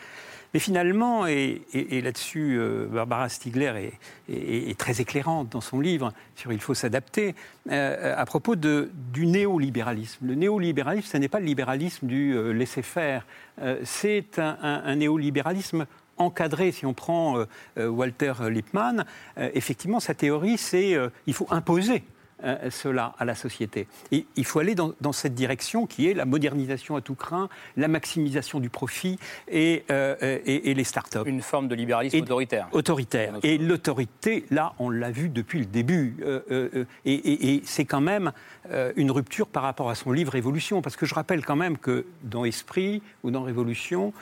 [0.54, 1.62] Mais finalement, et,
[2.02, 3.92] là-dessus, euh, Barbara Stiegler
[4.30, 7.36] est, très éclairante dans son livre sur Il faut s'adapter,
[7.70, 10.26] euh, à propos du néolibéralisme.
[10.26, 13.26] Le néolibéralisme, ce n'est pas le libéralisme du euh, laisser-faire,
[13.62, 15.86] euh, c'est un, un- néolibéralisme
[16.18, 16.72] encadré.
[16.72, 17.46] Si on prend euh,
[17.78, 19.06] euh, Walter Lippmann,
[19.38, 22.04] euh, effectivement, sa théorie, c'est euh, il faut imposer
[22.44, 23.88] euh, cela à la société.
[24.12, 27.50] Et il faut aller dans, dans cette direction qui est la modernisation à tout craint,
[27.78, 31.28] la maximisation du profit et, euh, et, et les start-up.
[31.28, 32.68] Une forme de libéralisme Et- autoritaire.
[32.72, 33.34] Autoritaire.
[33.44, 36.16] Et l'autorité, là, on l'a vu depuis le début.
[36.26, 38.32] Euh, et c'est quand même
[38.96, 40.82] une rupture par rapport à son livre Révolution.
[40.82, 44.14] Parce que je rappelle quand même que dans Esprit ou dans Révolution,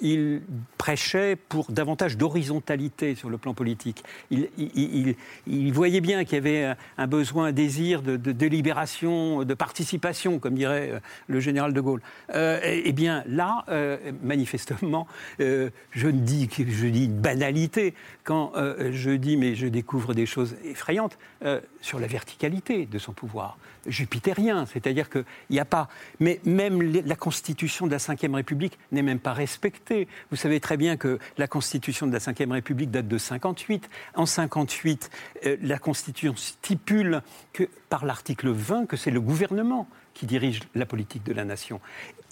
[0.00, 0.42] il
[0.78, 4.02] prêchait pour davantage d'horizontalité sur le plan politique.
[4.30, 8.32] Il, il- il- il voyait bien qu'il y avait un besoin, un désir de, de
[8.32, 12.00] délibération, de participation, comme dirait euh, le général de Gaulle.
[12.34, 15.06] Euh, eh eh bien, là, euh, manifestement,
[15.38, 20.56] je dis je dis une banalité quand euh, je dis, mais je découvre des choses
[20.64, 25.88] effrayantes euh, sur la verticalité de son pouvoir jupitérien, c'est-à-dire qu'il n'y a pas,
[26.20, 30.08] mais même la constitution de la Ve République n'est même pas respectée.
[30.30, 33.90] Vous savez très bien que la constitution de la Ve République date de 58.
[34.14, 35.10] En 58,
[35.44, 40.86] euh, la constitution stipule que par l'article 20 que c'est le gouvernement qui dirige la
[40.86, 41.80] politique de la nation.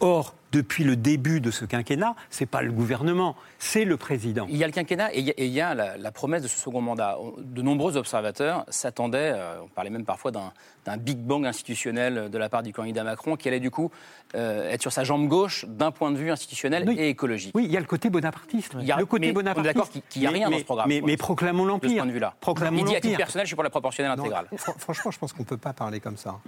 [0.01, 4.47] Or, depuis le début de ce quinquennat, c'est pas le gouvernement, c'est le président.
[4.49, 6.11] Il y a le quinquennat et il y a, et il y a la, la
[6.11, 7.19] promesse de ce second mandat.
[7.39, 12.49] De nombreux observateurs s'attendaient, euh, on parlait même parfois d'un big bang institutionnel de la
[12.49, 13.91] part du candidat Macron, qui allait du coup
[14.35, 16.97] euh, être sur sa jambe gauche d'un point de vue institutionnel Oui.
[16.99, 17.53] et écologique.
[17.55, 18.73] Oui, il y a le côté bonapartiste.
[18.81, 19.75] Il y a- le côté mais on est bonapartiste.
[19.75, 21.73] d'accord qu'il- qu'il y a Mais- rien dans ce programme, Mais, mais proclamons De ce
[21.75, 21.97] l'Empire.
[21.99, 22.35] point de vue-là.
[22.41, 23.17] Proclamons Il dit à titre l'Empire.
[23.19, 24.47] personnel, je suis pour la proportionnelle Non, intégrale.
[24.57, 26.39] fr- franchement, je pense qu'on ne peut pas parler comme ça.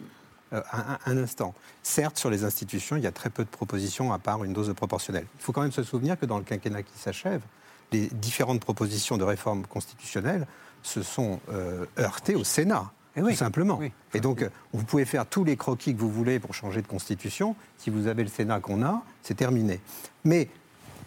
[0.54, 1.54] Euh, un, un instant.
[1.82, 4.68] Certes, sur les institutions, il y a très peu de propositions à part une dose
[4.68, 5.26] de proportionnelle.
[5.38, 7.40] Il faut quand même se souvenir que dans le quinquennat qui s'achève,
[7.92, 10.46] les différentes propositions de réforme constitutionnelle
[10.82, 12.92] se sont euh, heurtées au Sénat.
[13.16, 13.32] Eh oui.
[13.32, 13.78] Tout simplement.
[13.78, 13.92] Oui.
[14.12, 16.86] Et donc, euh, vous pouvez faire tous les croquis que vous voulez pour changer de
[16.86, 17.56] constitution.
[17.78, 19.80] Si vous avez le Sénat qu'on a, c'est terminé.
[20.24, 20.48] Mais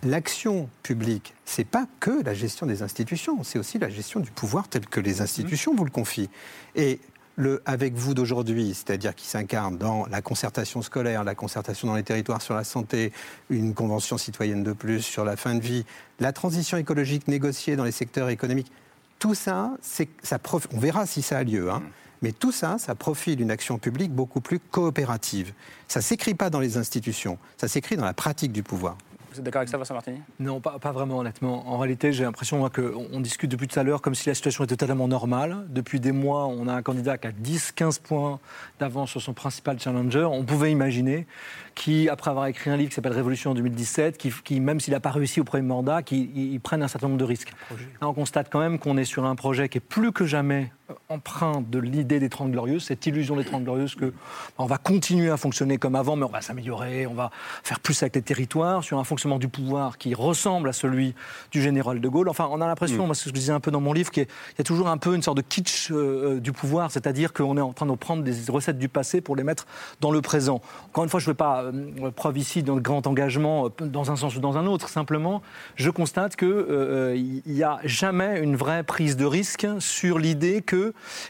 [0.04, 4.68] l'action publique, c'est pas que la gestion des institutions, c'est aussi la gestion du pouvoir
[4.68, 6.30] tel que les institutions vous le confient.
[6.76, 7.00] Et
[7.38, 12.04] le avec vous d'aujourd'hui, c'est-à-dire qui s'incarne dans la concertation scolaire, la concertation dans les
[12.04, 13.14] territoires sur la santé,
[13.50, 15.86] une convention citoyenne de plus sur la fin de vie,
[16.20, 18.72] la transition écologique négociée dans les secteurs économiques,
[19.20, 21.72] tout ça, c'est, ça prof- on verra si ça a lieu.
[21.72, 21.84] Hein.
[22.24, 25.54] Mais tout ça, ça profile une action publique beaucoup plus coopérative.
[25.88, 28.98] Ça s'écrit pas dans les institutions, ça s'écrit dans la pratique du pouvoir.
[29.38, 30.18] Vous êtes d'accord avec ça, Vincent Martini?
[30.40, 31.70] Non, pas, pas vraiment, honnêtement.
[31.72, 34.64] En réalité, j'ai l'impression qu'on on discute depuis tout à l'heure comme si la situation
[34.64, 35.68] était totalement normale.
[35.70, 38.40] Depuis des mois, on a un candidat qui a 10-15 points
[38.80, 40.24] d'avance sur son principal challenger.
[40.24, 41.28] On pouvait imaginer
[41.76, 44.96] qui, après avoir écrit un livre qui s'appelle Révolution en 2017, qui, qui, même s'il
[44.96, 47.54] n'a pas réussi au premier mandat, qui il- il prenne un certain nombre de risques.
[48.02, 50.72] Là, on constate quand même qu'on est sur un projet qui est plus que jamais
[51.10, 54.14] empreint de l'idée des Trente Glorieuses, cette illusion des Trente Glorieuses que bah,
[54.60, 57.30] on va continuer à fonctionner comme avant, mais on va s'améliorer, on va
[57.64, 61.14] faire plus avec les territoires, sur un fonctionnement du pouvoir qui ressemble à celui
[61.52, 62.30] du général de Gaulle.
[62.30, 64.12] Enfin, on a l'impression, moi, c'est ce que je disais un peu dans mon livre,
[64.12, 67.58] qu'il y a- toujours un peu une sorte de kitsch euh, du pouvoir, c'est-à-dire qu'on
[67.58, 69.66] est en train de prendre des recettes du passé pour les mettre
[70.02, 70.62] dans le présent.
[70.88, 74.12] Encore une fois, je ne fais pas euh, preuve ici d'un grand engagement euh, dans
[74.12, 74.90] un sens ou dans un autre.
[74.90, 75.42] Simplement,
[75.76, 80.77] je constate qu'il n'y a jamais une vraie prise de risque sur l'idée que,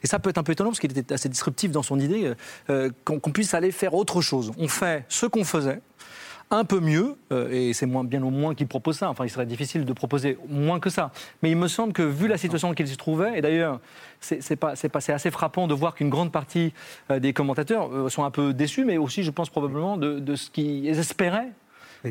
[0.04, 2.34] et ça peut être un peu étonnant parce qu'il était assez disruptif dans son idée,
[2.70, 4.52] euh, qu'on puisse aller faire autre chose.
[4.58, 5.82] On fait ce qu'on faisait
[6.50, 9.10] un peu mieux, euh, et c'est bien au moins qu'il propose ça.
[9.10, 11.12] Enfin, il serait difficile de proposer moins que ça.
[11.44, 13.82] Mais il me semble que, vu la situation dans laquelle il se trouvait, et d'ailleurs,
[14.22, 16.74] c'est assez frappant de voir qu'une grande partie
[17.12, 20.50] euh, des commentateurs sont un peu déçus, mais aussi, je pense probablement, de, de ce
[20.50, 21.52] qu'ils espéraient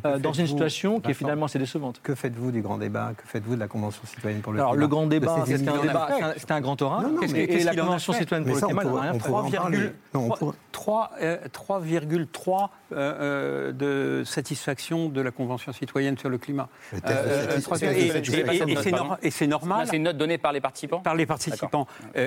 [0.04, 2.00] euh, dans une situation qui est finalement assez décevante.
[2.02, 4.80] Que faites-vous du grand débat Que faites-vous de la Convention citoyenne pour le Alors, climat
[4.84, 7.06] le grand débat, De ces c'était un, débat- grand oral.
[7.36, 9.28] Et la Convention citoyenne pour le climat, elle n'a pourra- rien on fait.
[9.28, 9.78] pourra en parler.
[10.14, 16.28] Non, on 3,3 pourra- 3, euh, 3,3 euh, de satisfaction de la Convention citoyenne sur
[16.28, 16.68] le climat.
[16.94, 18.82] Euh, c'est- c'est- et- c'est- c'est- c'est- c'est
[19.22, 19.86] c'est- c'est normal.
[19.88, 21.86] c'est une note donnée par les participants par les participants.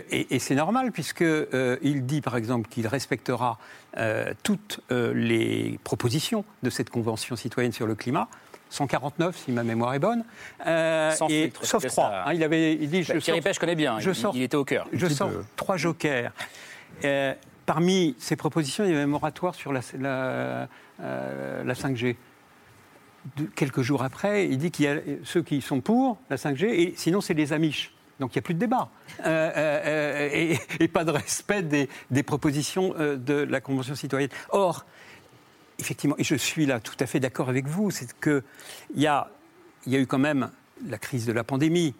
[0.10, 1.48] Et c'est normal, puisqu'il
[1.82, 3.58] il dit, par exemple, qu'il respectera
[3.98, 8.28] euh, toutes euh, les propositions de cette Convention citoyenne sur le climat.
[8.72, 10.24] 149, si ma mémoire est bonne.
[10.68, 12.10] Euh, Sans et- filtre, sauf trois.
[12.12, 12.24] ça.
[12.28, 14.36] hein, il avait il dit, je Bah, Thierry sors- Pêche connaît bien, je il- sors-
[14.36, 14.88] il était au cœur.
[14.94, 16.32] Je sors trois jokers.
[17.04, 17.34] Euh,
[17.66, 20.68] parmi ces propositions, il y avait un moratoire sur la, la,
[21.02, 22.16] euh, la 5G.
[23.38, 26.68] De- quelques jours après, il dit qu'il y a ceux qui sont pour la 5G,
[26.70, 27.92] et sinon c'est les Amish.
[28.20, 28.90] Donc il n'y a plus de débat.
[29.22, 34.30] Euh, euh, euh, et, et pas de respect des, des propositions de la Convention citoyenne.
[34.50, 34.86] Or,
[35.80, 38.44] effectivement, et je suis là tout à fait d'accord avec vous, c'est qu'il
[38.96, 39.30] y a,
[39.88, 40.52] y a eu quand même
[40.86, 41.94] la crise de la pandémie,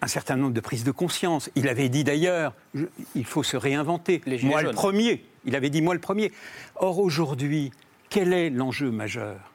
[0.00, 1.50] un certain nombre de prises de conscience.
[1.56, 2.54] Il avait dit d'ailleurs,
[3.14, 4.20] il faut se réinventer.
[4.26, 5.24] Les moi le premier.
[5.44, 6.32] Il avait dit moi le premier.
[6.76, 7.72] Or aujourd'hui,
[8.10, 9.52] quel est l'enjeu majeur?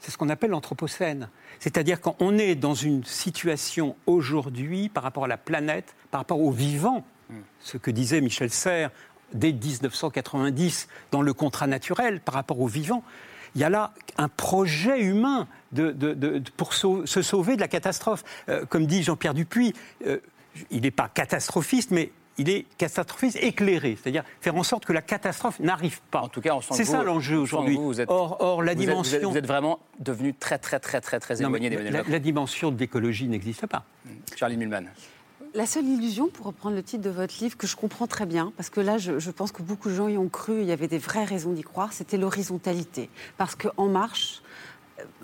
[0.00, 1.28] C'est ce qu'on appelle l'anthropocène.
[1.58, 6.50] C'est-à-dire qu'on est dans une situation aujourd'hui par rapport à la planète, par rapport au
[6.50, 7.04] vivant,
[7.60, 8.90] ce que disait Michel Serres
[9.34, 13.04] dès 1990 dans le contrat naturel par rapport au vivant.
[13.54, 18.24] Il y a là un projet humain de- pour se sauver de la catastrophe.
[18.48, 19.74] Euh, comme dit Jean-Pierre Dupuis,
[20.06, 20.18] euh,
[20.70, 22.10] il n'est pas catastrophiste, mais
[22.40, 26.22] il est catastrophiste éclairé, c'est-à-dire faire en sorte que la catastrophe n'arrive pas.
[26.22, 27.76] En tout cas, on sent C'est que ça l'enjeu que aujourd'hui.
[27.76, 30.32] vous, vous êtes- Or, or, la Vous êtes- vous êtes- dimension, Vous êtes, vraiment devenu
[30.32, 32.12] très, très, très, très, très éloigné d'Emmanuel la, Macron.
[32.12, 33.84] la dimension de l'écologie n'existe pas.
[34.36, 34.86] Charlie Mulman.
[35.52, 38.52] La seule illusion, pour reprendre le titre de votre livre, que je comprends très bien,
[38.56, 40.72] parce que là, je, je pense que beaucoup de gens y ont cru, il y
[40.72, 43.10] avait des vraies raisons d'y croire, c'était l'horizontalité.
[43.36, 44.49] Parce qu'En Marche, euh,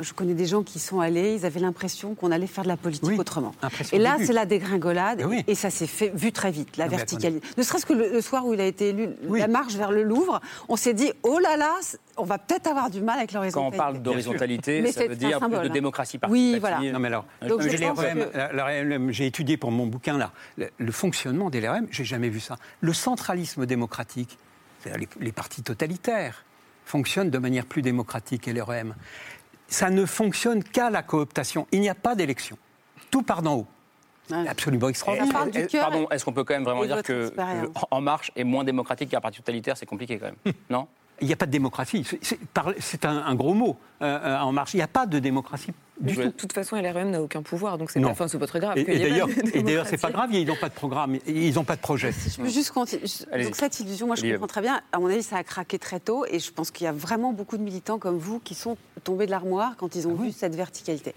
[0.01, 2.69] je connais des gens qui y sont allés, ils avaient l'impression qu'on allait faire de
[2.69, 3.55] la politique Oui, autrement.
[3.63, 5.45] impression Et là, c'est la dégringolade, Eh oui.
[5.47, 7.47] et ça s'est fait vu très vite, la verticalité.
[7.57, 9.41] Ne serait-ce que le, le soir où il a été élu, Oui.
[9.41, 11.73] la marche vers le Louvre, on s'est dit, oh là là,
[12.17, 13.77] on va peut-être avoir du mal avec Quand on l'horizontalité.
[13.77, 15.73] parle d'horizontalité, ça veut dire plus symbole, de hein.
[15.73, 16.81] démocratie Oui, voilà.
[16.81, 21.87] Non, mais alors, que- j'ai étudié pour mon bouquin là, le, le fonctionnement des LREM,
[21.91, 22.57] j'ai jamais vu ça.
[22.81, 24.39] Le centralisme démocratique,
[24.81, 26.45] c'est-à-dire les, les partis totalitaires,
[26.85, 28.95] fonctionnent de manière plus démocratique que LREM.
[29.69, 31.67] Ça ne fonctionne qu'à la cooptation.
[31.73, 32.57] Il n'y a pas d'élection.
[33.11, 33.67] Tout part d'en haut.
[34.31, 34.49] Ouais.
[34.49, 35.69] Absolument extraordinaire.
[35.73, 37.33] Pardon, est-ce qu'on peut quand même vraiment dire que
[37.91, 40.89] En Marche est moins démocratique qu'un parti totalitaire C'est compliqué quand même, non?
[41.21, 42.05] Il n'y a pas de démocratie.
[42.21, 44.75] C'est- un, un gros mot euh, euh, en marche.
[44.75, 46.23] Il n'y a pas de démocratie du tout.
[46.25, 48.77] De toute façon, LREM n'a aucun pouvoir, donc c'est pas, enfin, c'est pas très grave.
[48.77, 51.81] Et, et d'ailleurs, c'est pas grave, ils n'ont pas de programme, ils n'ont pas de
[51.81, 52.13] projet.
[52.13, 53.05] Si je peux juste continuer.
[53.45, 54.83] Donc cette illusion, moi je comprends très bien.
[54.93, 57.33] À mon avis, ça a craqué très tôt et je pense qu'il y a vraiment
[57.33, 60.33] beaucoup de militants comme vous qui sont tombés de l'armoire quand ils ont Ah vu
[60.33, 61.15] cette verticalité.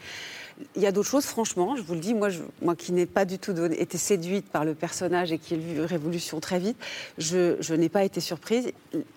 [0.75, 2.29] Il y a d'autres choses, franchement, je vous le dis, moi,
[2.61, 5.81] moi qui n'ai pas du tout été séduite par le personnage et qui ai vu
[5.81, 6.77] Révolution très vite,
[7.17, 8.71] je, n'ai pas été surprise.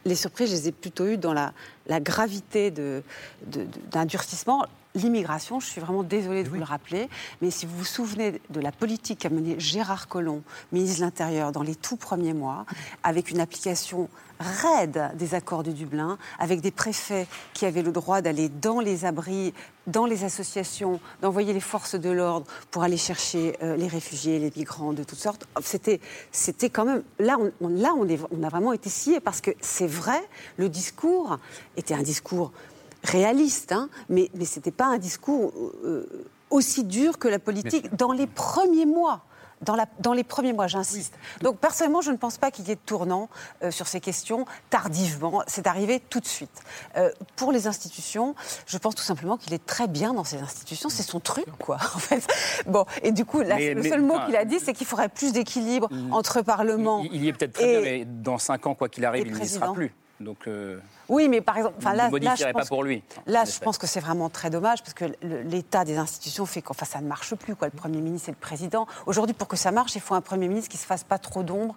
[0.04, 1.52] Les surprises, je les ai plutôt eues dans la,
[2.00, 3.02] gravité de,
[3.48, 4.66] de- d'un durcissement.
[4.94, 7.08] L'immigration, je suis vraiment désolée de vous le rappeler,
[7.40, 11.50] mais si vous vous souvenez de la politique qu'a menée Gérard Collomb, ministre de l'Intérieur,
[11.50, 12.66] dans les tout premiers mois,
[13.02, 18.20] avec une application raide des accords de Dublin, avec des préfets qui avaient le droit
[18.20, 19.54] d'aller dans les abris,
[19.86, 24.52] dans les associations, d'envoyer les forces de l'ordre pour aller chercher euh, les réfugiés, les
[24.54, 25.46] migrants de toutes sortes.
[25.62, 26.00] C'était,
[26.32, 29.40] c'était quand même là, on, on- là, on, est, on a vraiment été sciés parce
[29.40, 30.20] que c'est vrai,
[30.58, 31.38] le discours
[31.78, 32.52] était un discours
[33.04, 35.52] réaliste, hein, mais, mais ce n'était pas un discours
[35.84, 36.06] euh,
[36.50, 39.22] aussi dur que la politique dans les premiers mois.
[39.64, 41.14] Dans, la- dans les premiers mois, j'insiste.
[41.40, 43.28] Donc, personnellement, je ne pense pas qu'il y ait de tournant
[43.62, 45.44] euh, sur ces questions tardivement.
[45.46, 46.50] C'est arrivé tout de suite.
[46.96, 48.34] Euh, pour les institutions,
[48.66, 50.88] je pense tout simplement qu'il est très bien dans ces institutions.
[50.88, 52.26] C'est son truc, quoi, en fait.
[52.66, 54.86] Bon, et du coup, là, Mais- le mais, seul mot qu'il a dit, c'est qu'il
[54.88, 57.04] faudrait plus d'équilibre entre Parlement.
[57.04, 59.28] il, il y est peut-être très et- bien, mais dans 5 ans, quoi qu'il arrive,
[59.28, 59.94] il n'y sera plus.
[60.22, 63.02] Donc, euh, Oui, mais par exemple, enfin, là, ne là, je pas pour lui.
[63.26, 66.86] Là, je pense que c'est vraiment très dommage parce que l'état des institutions fait qu'enfin
[66.86, 67.54] ça ne marche plus.
[67.54, 67.68] Quoi.
[67.68, 68.86] Le Premier ministre et le Président.
[69.06, 71.18] Aujourd'hui, pour que ça marche, il faut un Premier ministre qui ne se fasse pas
[71.18, 71.76] trop d'ombre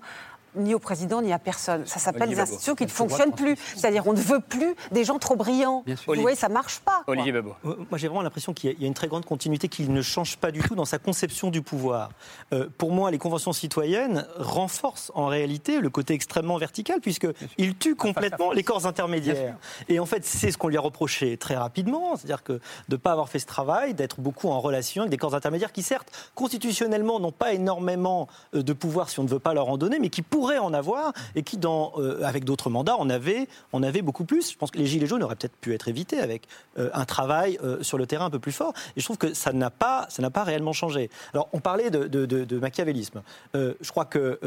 [0.57, 1.85] ni au président ni à personne.
[1.85, 3.55] Ça s'appelle des institutions qui ne fonctionnent plus.
[3.75, 5.83] C'est-à-dire on ne veut plus des gens trop brillants.
[6.07, 7.01] Vous voyez, ça marche pas.
[7.05, 7.13] quoi.
[7.13, 7.55] Olivier Babot.
[7.65, 10.37] Euh, Moi, j'ai vraiment l'impression qu'il y a- une très grande continuité, qu'il ne change
[10.37, 12.09] pas du tout dans sa conception du pouvoir.
[12.53, 17.95] Euh, pour moi, les conventions citoyennes renforcent en réalité le côté extrêmement vertical, puisqu'ils tuent
[17.95, 19.55] complètement les corps intermédiaires.
[19.89, 22.95] Et en fait, c'est ce qu'on lui a reproché très rapidement, c'est-à-dire que de ne
[22.97, 26.11] pas avoir fait ce travail, d'être beaucoup en relation avec des corps intermédiaires qui, certes,
[26.35, 29.99] constitutionnellement, n'ont pas énormément euh, de pouvoir si on ne veut pas leur en donner,
[29.99, 33.81] mais qui pourraient en avoir, et qui, dans, euh, avec d'autres mandats, en avaient, en
[33.81, 34.51] avaient beaucoup plus.
[34.51, 37.57] Je pense que les Gilets jaunes auraient peut-être pu être évités avec euh, un travail
[37.63, 38.73] euh, sur le terrain un peu plus fort.
[38.95, 41.09] Et je trouve que ça n'a pas, ça n'a pas réellement changé.
[41.33, 43.21] Alors, on parlait de, de- de- machiavélisme.
[43.53, 44.39] Je crois que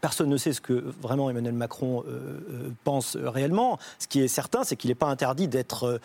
[0.00, 2.04] personne ne sait ce que vraiment Emmanuel Macron
[2.84, 3.78] pense réellement.
[3.98, 6.00] Ce qui est certain, c'est qu'il n'est pas interdit d'être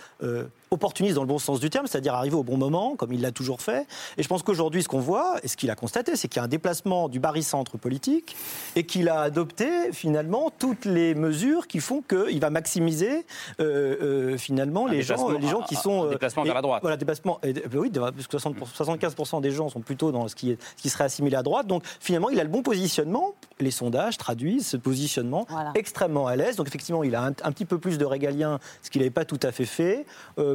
[0.71, 3.31] opportuniste dans le bon sens du terme, c'est-à-dire arriver au bon moment, comme il l'a
[3.31, 3.87] toujours fait.
[4.17, 6.41] Et je pense qu'aujourd'hui, ce qu'on voit, et ce qu'il a constaté, c'est qu'il y
[6.41, 8.35] a un déplacement du barycentre politique
[8.75, 13.25] et qu'il il a adopté finalement toutes les mesures qui font qu'il va maximiser
[13.59, 16.07] euh, euh, finalement les gens, les gens qui sont.
[16.07, 16.81] Un déplacement vers la droite.
[16.81, 17.39] Voilà, déplacement.
[17.43, 20.89] Et, oui, parce que 75% des gens sont plutôt dans ce qui, est, ce qui
[20.89, 21.67] serait assimilé à droite.
[21.67, 23.33] Donc finalement, il a le bon positionnement.
[23.59, 26.55] Les sondages traduisent ce positionnement extrêmement à l'aise.
[26.55, 29.39] Donc effectivement, il a un, petit peu plus de régalien, ce qu'il n'avait pas tout
[29.43, 30.05] à fait fait.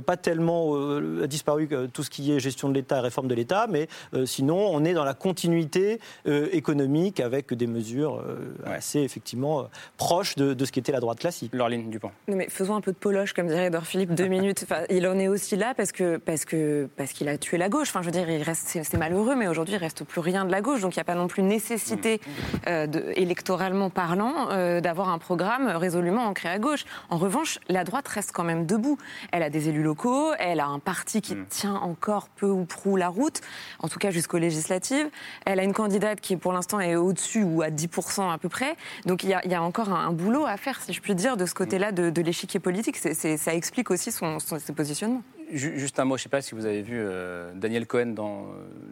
[0.03, 0.75] Pas tellement
[1.23, 3.89] a disparu tout ce qui est gestion de l'État et réforme de l'État, mais
[4.25, 9.65] sinon, on est dans la continuité économique avec des mesures euh, assez effectivement euh,
[9.97, 11.53] proches de, ce qu'était la droite classique.
[11.55, 12.11] Laureline Dupont.
[12.29, 14.61] Non mais faisons un peu de poloche, comme dirait Edouard Philippe, deux minutes.
[14.65, 17.69] Enfin, il en est aussi là parce que parce que parce qu'il a tué la
[17.69, 17.89] gauche.
[17.89, 20.51] Enfin, je veux dire, il reste, c'est malheureux, mais aujourd'hui, il reste plus rien de
[20.51, 22.57] la gauche, donc il n'y a pas non plus nécessité, mm.
[22.69, 24.49] euh, de, électoralement parlant,
[24.81, 26.85] d'avoir un programme résolument ancré à gauche.
[27.11, 28.99] En revanche, la droite reste quand même debout.
[29.33, 29.92] Elle a des élus locaux,
[30.39, 31.47] elle a un parti qui mm.
[31.47, 33.41] tient encore peu ou prou la route,
[33.79, 35.09] en tout cas jusqu'aux législatives.
[35.47, 38.77] Elle a une candidate qui, pour l'instant, est au-dessus ou à 10% à peu près.
[39.07, 41.55] Donc il y, a, encore un, boulot à faire, si je puis dire, de ce
[41.55, 42.97] côté-là de, l'échiquier politique.
[42.97, 45.23] ça explique aussi son, ses positionnements.
[45.53, 48.47] Juste un mot, je ne sais pas si vous avez vu euh, Daniel Cohen dans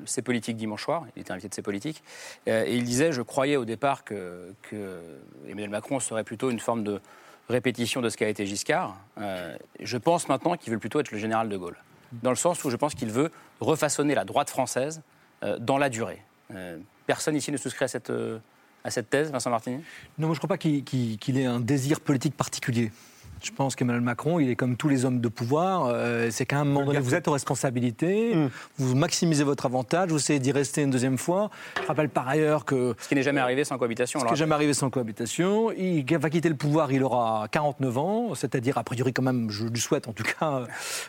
[0.04, 2.02] ses euh, politiques dimanche soir, il était invité de ses politiques,
[2.48, 4.98] euh, et il disait, je croyais au départ que, que,
[5.46, 7.00] Emmanuel Macron serait plutôt une forme de
[7.50, 8.96] répétition de ce qu'a été Giscard.
[9.80, 11.76] je pense maintenant qu'il veut plutôt être le général de Gaulle,
[12.22, 15.02] dans le sens où je pense qu'il veut refaçonner la droite française
[15.58, 16.22] dans la durée.
[17.06, 18.12] personne ici ne souscrit à cette
[18.84, 19.82] à cette thèse, Vincent Martini?
[20.18, 22.90] Non, moi je ne crois pas qu'il ait un désir politique particulier.
[23.42, 25.86] Je pense qu'Emmanuel Macron, il est comme tous les hommes de pouvoir.
[25.86, 28.50] Euh, c'est qu'à un moment donné, vous êtes aux responsabilités, mm.
[28.78, 31.50] vous maximisez votre avantage, vous essayez d'y rester une deuxième fois.
[31.80, 32.94] Je rappelle par ailleurs que.
[33.00, 34.20] Ce qui n'est jamais arrivé sans cohabitation.
[34.20, 35.72] Ce qui n'est jamais arrivé sans cohabitation.
[35.72, 39.64] Il va quitter le pouvoir, il aura 49 ans, c'est-à-dire, a priori, quand même, je
[39.64, 40.66] lui souhaite en tout cas,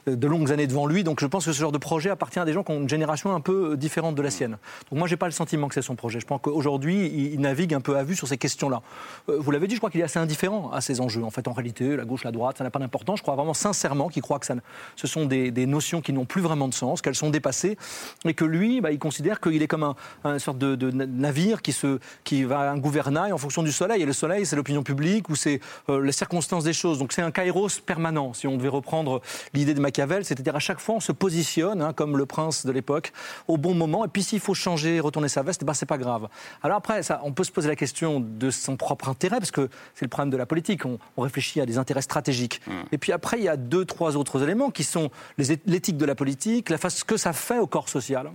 [0.08, 1.04] euh, de longues années devant lui.
[1.04, 2.89] Donc je pense que ce genre de projet appartient à des gens qui ont une
[2.89, 4.58] génération un peu différente de la sienne.
[4.89, 6.20] Donc moi, je n'ai pas le sentiment que c'est son projet.
[6.20, 8.82] Je pense qu'aujourd'hui, il navigue un peu à vue sur ces questions-là.
[9.30, 11.24] Euh, vous l'avez dit, je crois qu'il est assez indifférent à ces enjeux.
[11.24, 13.54] En fait, en réalité, la gauche, la droite, ça n'a pas d'importance je crois vraiment
[13.54, 14.56] sincèrement qu'il croit que ça,
[14.96, 17.78] ce sont des, notions qui n'ont plus vraiment de sens, qu'elles sont dépassées,
[18.26, 22.00] et que lui, bah, il considère qu'il est comme un, sorte de, navire qui, se,
[22.24, 24.02] qui va à un gouvernail en fonction du soleil.
[24.02, 27.00] Et le soleil, c'est l'opinion publique ou c'est euh, les circonstances des choses.
[27.00, 29.22] Donc c'est un kairos permanent, si on devait reprendre
[29.54, 30.26] l'idée de Machiavel.
[30.26, 33.14] C'est-à-dire à chaque fois, on se positionne, hein, comme le prince de l'époque,
[33.48, 34.04] au bon moment.
[34.06, 36.28] Et puis s'il faut changer, retourner sa veste, ben, c'est pas grave.
[36.64, 40.06] Alors après, on peut se poser la question de son propre intérêt, parce que c'est
[40.06, 40.86] le problème de la politique.
[40.86, 42.62] On, réfléchit à des intérêts stratégiques.
[42.67, 42.71] Mmh.
[42.91, 46.15] Et puis après, il y a deux, trois autres éléments qui sont l'éthique de la
[46.15, 48.32] politique, la ce que ça fait au corps social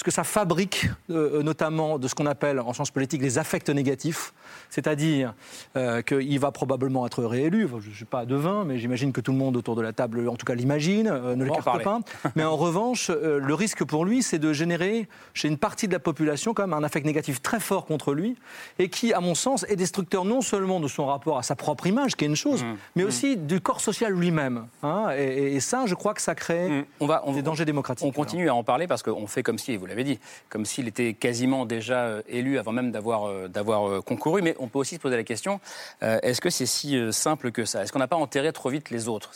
[0.00, 3.68] ce que ça fabrique euh, notamment de ce qu'on appelle en sciences politiques les affects
[3.68, 4.32] négatifs,
[4.70, 5.34] c'est-à-dire
[5.76, 7.68] euh, qu'il va probablement être réélu.
[7.68, 10.26] je ne suis pas devin, mais j'imagine que tout le monde autour de la table,
[10.26, 12.00] en tout cas l'imagine, euh, ne le capte pas.
[12.34, 15.98] Mais en revanche, le risque pour lui, c'est de générer chez une partie de la
[15.98, 18.36] population quand même un affect négatif très fort contre lui
[18.78, 21.86] et qui, à mon sens, est destructeur non seulement de son rapport à sa propre
[21.86, 22.76] image, qui est une chose, mmh.
[22.96, 23.06] mais mmh.
[23.06, 24.66] aussi du corps social lui-même.
[24.82, 25.10] Hein.
[25.10, 26.84] et, ça, je crois que ça crée mmh.
[27.00, 28.06] on va, des dangers démocratiques.
[28.06, 30.88] On continue à en parler parce qu'on fait comme si, vous l'avez dit, comme s'il
[30.88, 34.40] était quasiment déjà euh, élu avant même d'avoir euh, euh, concouru.
[34.42, 35.60] Mais on peut aussi se poser la question
[36.00, 37.82] est-ce que c'est si simple que ça?
[37.82, 39.32] Est-ce qu'on n'a pas enterré trop vite les autres,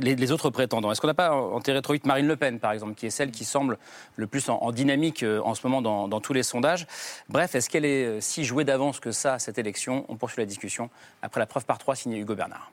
[0.00, 0.90] les, autres prétendants?
[0.90, 3.30] Est-ce qu'on n'a pas enterré trop vite Marine Le Pen, par exemple, qui est celle
[3.30, 3.78] qui semble
[4.16, 6.86] le plus en, dynamique en ce moment dans, dans tous les sondages?
[7.28, 10.04] Bref, est-ce qu'elle est si jouée d'avance que ça, cette élection?
[10.08, 10.90] On poursuit la discussion
[11.22, 12.70] après la preuve par trois signée Hugo Bernard.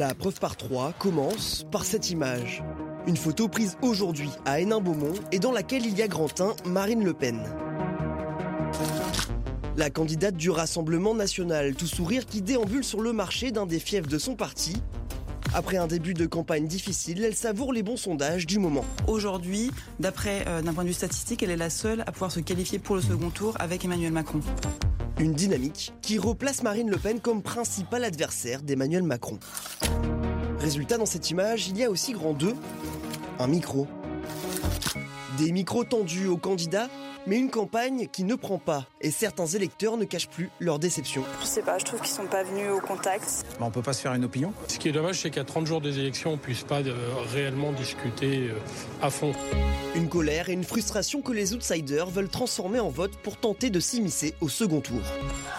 [0.00, 2.64] La preuve par trois commence par cette image.
[3.06, 7.12] Une photo prise aujourd'hui à Hénin-Beaumont et dans laquelle il y a Grantin Marine Le
[7.12, 7.38] Pen.
[9.76, 14.08] La candidate du Rassemblement national, tout sourire, qui déambule sur le marché d'un des fiefs
[14.08, 14.82] de son parti.
[15.52, 18.84] Après un début de campagne difficile, elle savoure les bons sondages du moment.
[19.08, 22.38] Aujourd'hui, d'après euh, d'un point de vue statistique, elle est la seule à pouvoir se
[22.38, 24.40] qualifier pour le second tour avec Emmanuel Macron.
[25.18, 29.38] Une dynamique qui replace Marine Le Pen comme principal adversaire d'Emmanuel Macron.
[30.60, 32.54] Résultat, dans cette image, il y a aussi grand 2,
[33.40, 33.88] un micro.
[35.38, 36.88] Des micros tendus aux candidats
[37.26, 38.86] mais une campagne qui ne prend pas.
[39.00, 41.24] Et certains électeurs ne cachent plus leur déception.
[41.40, 43.44] Je sais pas, je trouve qu'ils sont pas venus au contact.
[43.60, 44.52] On on peut pas se faire une opinion.
[44.66, 46.92] Ce qui est dommage, c'est qu'à 30 jours des élections, on puisse pas euh,
[47.32, 48.58] réellement discuter euh,
[49.00, 49.32] à fond.
[49.94, 53.78] Une colère et une frustration que les outsiders veulent transformer en vote pour tenter de
[53.78, 55.00] s'immiscer au second tour.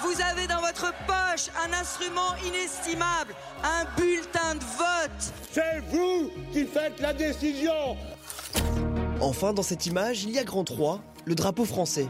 [0.04, 5.34] Vous avez dans votre poche un instrument inestimable, un bulletin de vote.
[5.54, 7.96] C'est vous qui faites la décision.
[9.22, 12.08] Enfin, dans cette image, il y a grand 3, le drapeau français.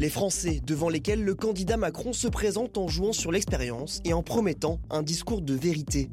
[0.00, 4.24] Les Français devant lesquels le candidat Macron se présente en jouant sur l'expérience et en
[4.24, 6.10] promettant un discours de vérité.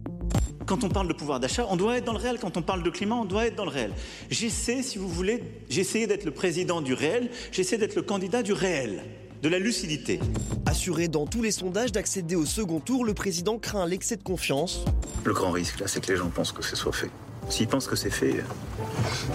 [0.68, 2.38] Quand on parle de pouvoir d'achat, on doit être dans le réel.
[2.40, 3.94] Quand on parle de climat, on doit être dans le réel.
[4.30, 8.54] J'essaie, si vous voulez, j'essaie d'être le président du réel, j'essaie d'être le candidat du
[8.54, 9.04] réel
[9.42, 10.20] de la lucidité.
[10.68, 14.86] Assuré dans tous les sondages d'accéder au second tour, le président craint l'excès de confiance.
[15.26, 17.10] Le grand risque, là, c'est que les gens pensent que ce soit fait.
[17.52, 18.46] S'ils pensent que c'est fait,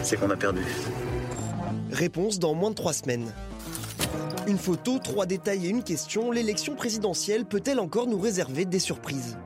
[0.03, 0.63] c'est qu'on a perdu.
[1.93, 3.31] Réponse dans moins de trois semaines.
[4.47, 6.31] Une photo, trois détails et une question.
[6.31, 9.37] L'élection présidentielle peut-elle encore nous réserver des surprises?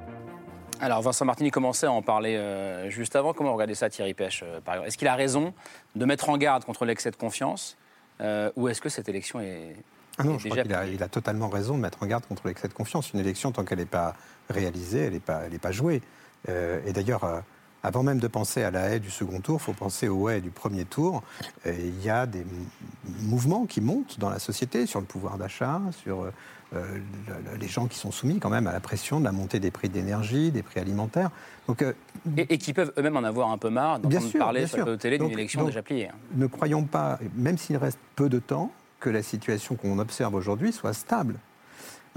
[0.80, 3.32] Alors Vincent Martini commençait à en parler euh, juste avant.
[3.32, 4.88] Comment regardez ça Thierry Pêche euh, par exemple?
[4.88, 5.52] Est-ce qu'il a raison
[5.96, 7.76] de mettre en garde contre l'excès de confiance
[8.20, 9.74] euh, ou est-ce que cette élection est,
[10.18, 12.46] ah non, je crois qu'il a, il a, totalement raison de mettre en garde contre
[12.46, 13.12] l'excès de confiance.
[13.12, 14.14] Une élection, tant qu'elle n'est pas
[14.48, 16.02] réalisée, elle n'est pas, pas jouée.
[16.46, 17.42] et d'ailleurs,
[17.82, 20.40] avant même de penser à la haie du second tour, il faut penser aux haies
[20.40, 21.22] du premier tour.
[21.66, 22.44] Il y a des
[23.22, 26.30] mouvements qui montent dans la société sur le pouvoir d'achat, sur
[26.76, 26.98] euh,
[27.58, 29.88] les gens qui sont soumis quand même à la pression de la montée des prix
[29.88, 31.30] d'énergie, des prix alimentaires.
[31.66, 31.92] Donc, euh,
[32.36, 35.30] et, qui peuvent eux-mêmes en avoir un peu marre d'entendre parler sur la télé d'une
[35.30, 36.10] élection déjà pliée.
[36.36, 38.70] Ne croyons pas, même s'il reste peu de temps,
[39.00, 41.36] que la situation qu'on observe aujourd'hui soit stable.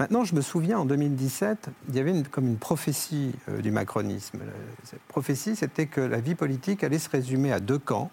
[0.00, 4.40] Maintenant, je me souviens, en 2017, il y avait comme une prophétie euh, du macronisme.
[4.82, 8.10] Cette prophétie, c'était que la vie politique allait se résumer à deux camps,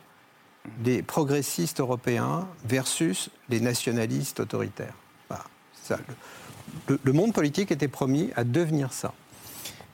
[0.83, 4.93] des progressistes européens versus les nationalistes autoritaires
[6.87, 9.13] le, monde politique était promis à devenir ça.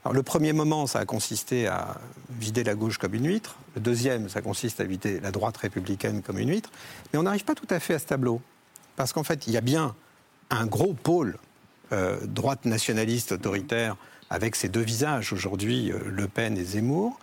[0.04, 1.98] Alors, le premier moment, ça a consisté à
[2.30, 3.58] vider la gauche comme une huître.
[3.76, 6.72] Le deuxième, ça consiste à vider la droite républicaine comme une huître.
[7.12, 8.42] Mais on n'arrive pas tout à fait à ce tableau.
[8.96, 9.96] Parce qu'en fait, il y a bien
[10.50, 11.38] un gros pôle
[11.92, 13.96] euh, droite nationaliste autoritaire
[14.30, 17.20] avec ses deux visages aujourd'hui, euh, Le Pen et Zemmour.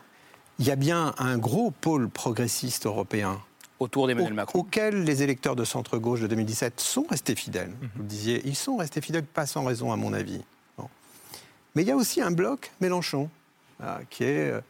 [0.59, 3.41] Il y a bien un gros pôle progressiste européen
[3.81, 4.61] autour d'Emmanuel Macron.
[4.61, 7.71] Auxquels les électeurs de centre-gauche de 2017 sont restés fidèles.
[7.71, 7.91] Mhm.
[7.97, 10.41] Vous le disiez, ils sont restés fidèles, pas sans raison à mon avis.
[11.75, 13.29] Mais il y a aussi un bloc Mélenchon,
[14.11, 14.61] qui est, euh,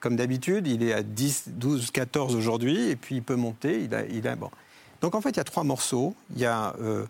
[0.00, 3.82] comme d'habitude, il est à 10, 12, 14 aujourd'hui, et puis il peut monter.
[3.82, 4.50] Il a, il a, bon.
[5.00, 6.14] Donc en fait, il y a trois morceaux.
[6.34, 7.06] Il y a euh,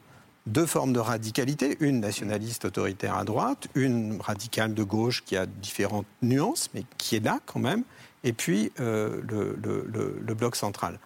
[0.47, 5.47] deux formes de radicalité, une nationaliste autoritaire à droite, une radicale de gauche qui a
[5.47, 7.85] différentes nuances, mais qui est là quand même,
[8.25, 9.57] et puis euh, le,
[10.21, 10.99] le bloc central.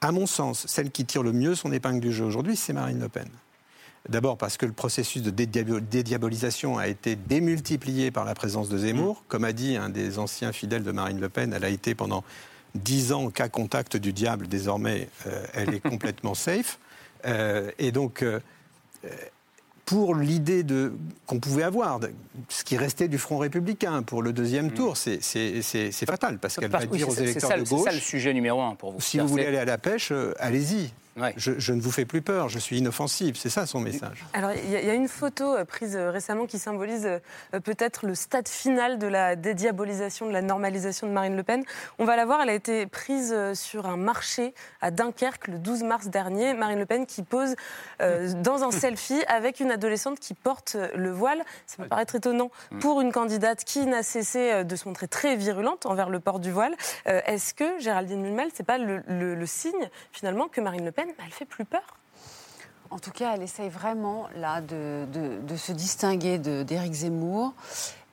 [0.00, 3.00] À mon sens, celle qui tire le mieux son épingle du jeu aujourd'hui, c'est Marine
[3.00, 3.28] Le Pen.
[4.08, 9.16] D'abord parce que le processus de dédiabolisation a été démultiplié par la présence de Zemmour.
[9.16, 9.24] Mmh.
[9.28, 12.24] Comme a dit un des anciens fidèles de Marine Le Pen, elle a été pendant
[12.74, 14.48] dix ans cas contact du diable.
[14.48, 16.78] Désormais, euh, elle est complètement safe.
[17.24, 18.40] Euh, et donc, euh,
[19.88, 20.92] pour l'idée de,
[21.26, 21.98] qu'on pouvait avoir,
[22.50, 24.74] ce qui restait du Front républicain pour le deuxième mm.
[24.74, 25.20] tour, c'est,
[26.06, 27.80] fatal, parce qu'elle va dire aux électeurs de gauche...
[27.84, 29.00] C'est ça le sujet numéro un pour vous.
[29.00, 30.34] Si vous voulez aller à la pêche, euh,
[31.36, 33.36] Je, ne vous fais plus peur, je suis inoffensive.
[33.36, 34.24] C'est ça son message.
[34.32, 38.14] Alors, il y, a une photo euh, prise euh, récemment qui symbolise euh, peut-être le
[38.14, 41.64] stade final de la dédiabolisation, de la normalisation de Marine Le Pen.
[41.98, 45.82] On va la voir, elle a été prise sur un marché à Dunkerque le 12
[45.82, 46.54] mars dernier.
[46.54, 47.54] Marine Le Pen qui pose
[48.00, 51.42] dans un selfie avec une adolescente qui porte le voile.
[51.66, 52.50] Ça me paraît très étonnant
[52.80, 56.50] pour une candidate qui n'a cessé de se montrer très virulente envers le port du
[56.50, 56.74] voile.
[57.06, 61.44] Est-ce que Géraldine Mulmel, c'est pas le signe finalement que Marine Le Pen elle fait
[61.44, 61.98] plus peur?
[62.90, 65.06] En tout cas, elle essaye vraiment là de,
[65.56, 67.52] se distinguer d'Éric Zemmour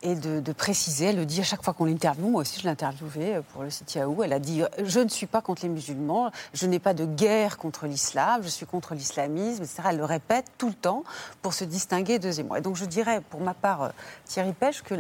[0.02, 1.06] et de, préciser.
[1.06, 2.30] Elle le dit à chaque fois qu'on l'interviewe.
[2.30, 4.22] Moi aussi, je l'ai interviewée pour le site Yahoo.
[4.22, 7.58] Elle a dit Je ne suis pas contre les musulmans, je n'ai pas de guerre
[7.58, 9.84] contre l'islam, je suis contre l'islamisme, etc.
[9.92, 11.04] Elle le répète tout le temps
[11.42, 12.58] pour se distinguer de Zemmour.
[12.58, 13.94] Et donc, je dirais, pour ma part,
[14.26, 14.96] Thierry Pêche, que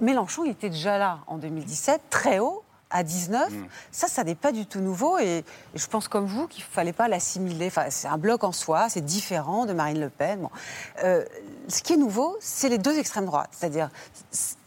[0.00, 3.50] Mélenchon était déjà là en 2017, très haut à 19.
[3.50, 3.66] Mm.
[3.90, 5.18] Ça, ça n'est pas du tout nouveau.
[5.18, 7.66] Et, je pense comme vous qu'il ne fallait pas l'assimiler.
[7.66, 10.48] Enfin, c'est un bloc en soi, c'est différent de Marine Le Pen.
[11.02, 11.24] Euh,
[11.68, 13.50] ce qui est nouveau, c'est les deux extrêmes droites.
[13.52, 13.90] C'est-à-dire,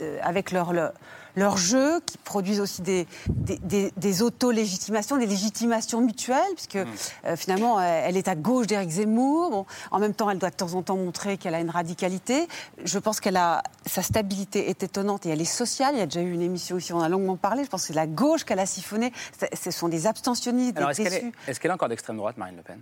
[0.02, 0.94] euh, avec leur, leur
[1.36, 6.88] leurs jeux, qui produisent aussi des, des, auto-légitimations, des légitimations mutuelles, puisque mm.
[7.26, 9.52] euh, finalement, elle est à gauche d'Éric Zemmour.
[9.52, 12.48] Bon, en même temps, elle doit de temps en temps montrer qu'elle a une radicalité.
[12.84, 15.96] Je pense qu'elle a sa stabilité est étonnante et elle est sociale.
[15.96, 17.64] Il y a déjà eu une émission ici, on a longuement parlé.
[17.64, 19.12] Je pense que c'est la gauche qu'elle a siphonné.
[19.54, 22.80] Ce sont des abstentionnistes, des est-ce est, qu'elle est encore d'extrême droite, Marine Le Pen?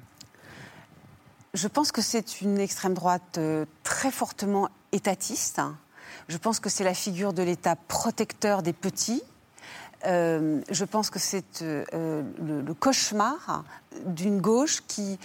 [1.54, 5.62] Je pense que c'est une extrême droite euh, très fortement étatiste.
[6.28, 9.24] Je pense que c'est la figure de l'État protecteur des petits.
[10.06, 13.64] Euh, je pense que c'est euh, le, cauchemar
[14.06, 15.18] d'une gauche qui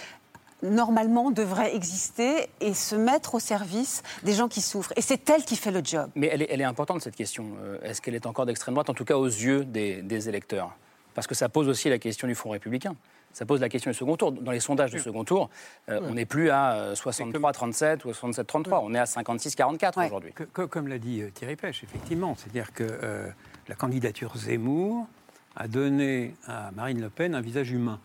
[0.62, 4.92] normalement devrait exister et se mettre au service des gens qui souffrent.
[4.96, 6.10] Et c'est elle qui fait le job.
[6.14, 7.46] Mais elle est, importante cette question.
[7.62, 10.76] Euh, est-ce qu'elle est encore d'extrême droite, en tout cas aux yeux des électeurs?
[11.14, 12.94] Parce que ça pose aussi la question du Front républicain.
[13.38, 14.32] Ça pose la question du second tour.
[14.32, 15.48] Dans les sondages du second tour,
[15.88, 20.32] euh, on n'est plus à 63-37 ou 67-33, on est à 56-44 aujourd'hui.
[20.52, 23.28] Comme l'a dit euh, Thierry Pêche, effectivement, c'est-à-dire que euh,
[23.68, 25.06] la candidature Zemmour
[25.54, 28.00] a donné à Marine Le Pen un visage humain.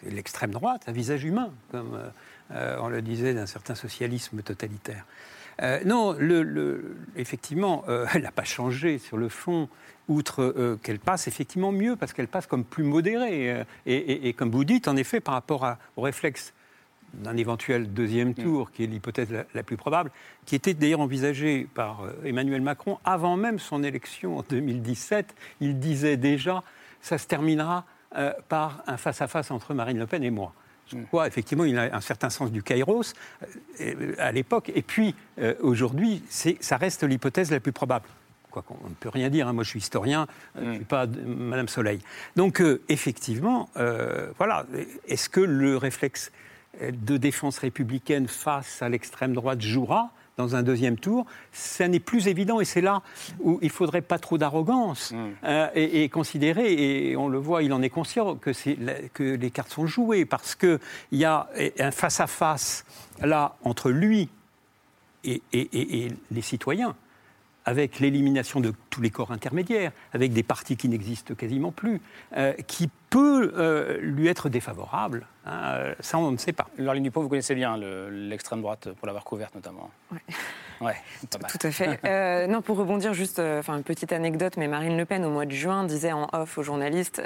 [0.00, 2.00] c'est l'extrême droite, un visage humain, comme
[2.50, 5.04] on le disait d'un certain socialisme totalitaire.
[5.84, 9.68] non, le, effectivement, elle n'a pas changé sur le fond
[10.08, 13.52] outre euh, qu'elle passe effectivement mieux, parce qu'elle passe comme plus modérée.
[13.52, 16.54] Euh, et, comme vous dites, en effet, par rapport au réflexe
[17.14, 18.34] d'un éventuel deuxième mm.
[18.34, 20.10] tour, qui est l'hypothèse la, plus probable,
[20.44, 25.34] qui était d'ailleurs envisagée par euh, Emmanuel Macron avant même son élection en 2017.
[25.60, 26.62] Il disait déjà,
[27.00, 27.84] ça se terminera
[28.48, 30.54] par un face-à-face entre Marine Le Pen et moi.
[30.94, 31.04] Mm.
[31.04, 33.12] crois effectivement il a un certain sens du kairos
[34.16, 34.72] à l'époque.
[34.74, 35.14] Et puis
[35.60, 38.08] aujourd'hui, ça reste l'hypothèse la plus probable
[38.50, 39.48] quoi qu'on ne peut rien dire.
[39.48, 39.52] Hein.
[39.52, 40.26] Moi, je suis historien,
[40.56, 42.00] euh, je ne suis pas Madame Soleil.
[42.36, 44.66] Donc, euh, effectivement, euh, voilà.
[45.06, 46.32] Est-ce que le réflexe
[46.80, 52.28] de défense républicaine face à l'extrême droite jouera dans un deuxième tour, ça n'est plus
[52.28, 53.02] évident et c'est là
[53.40, 55.70] où il faudrait pas trop d'arrogance mm.
[55.74, 56.74] et, considérer,
[57.10, 58.52] et on le voit, il en est conscient, que,
[59.08, 60.78] que les cartes sont jouées parce qu'il
[61.10, 61.48] y a
[61.80, 62.84] un face-à-face
[63.20, 64.28] là entre lui
[65.24, 65.42] et
[66.30, 66.94] les citoyens
[67.68, 72.00] avec l'élimination de tous les corps intermédiaires, avec des partis qui n'existent quasiment plus,
[72.34, 75.26] euh, qui peut euh, lui être défavorable.
[75.44, 76.68] Hein, ça, on ne sait pas.
[76.78, 77.76] Laureline Dupont, vous connaissez bien
[78.10, 79.90] l'extrême droite, pour l'avoir couverte notamment.
[80.10, 80.18] Oui.
[80.80, 80.96] Ouais,
[81.30, 82.00] tout, à fait.
[82.08, 85.44] Euh, non, pour rebondir juste, enfin une petite anecdote, mais Marine Le Pen au mois
[85.44, 87.20] de juin disait en off aux journalistes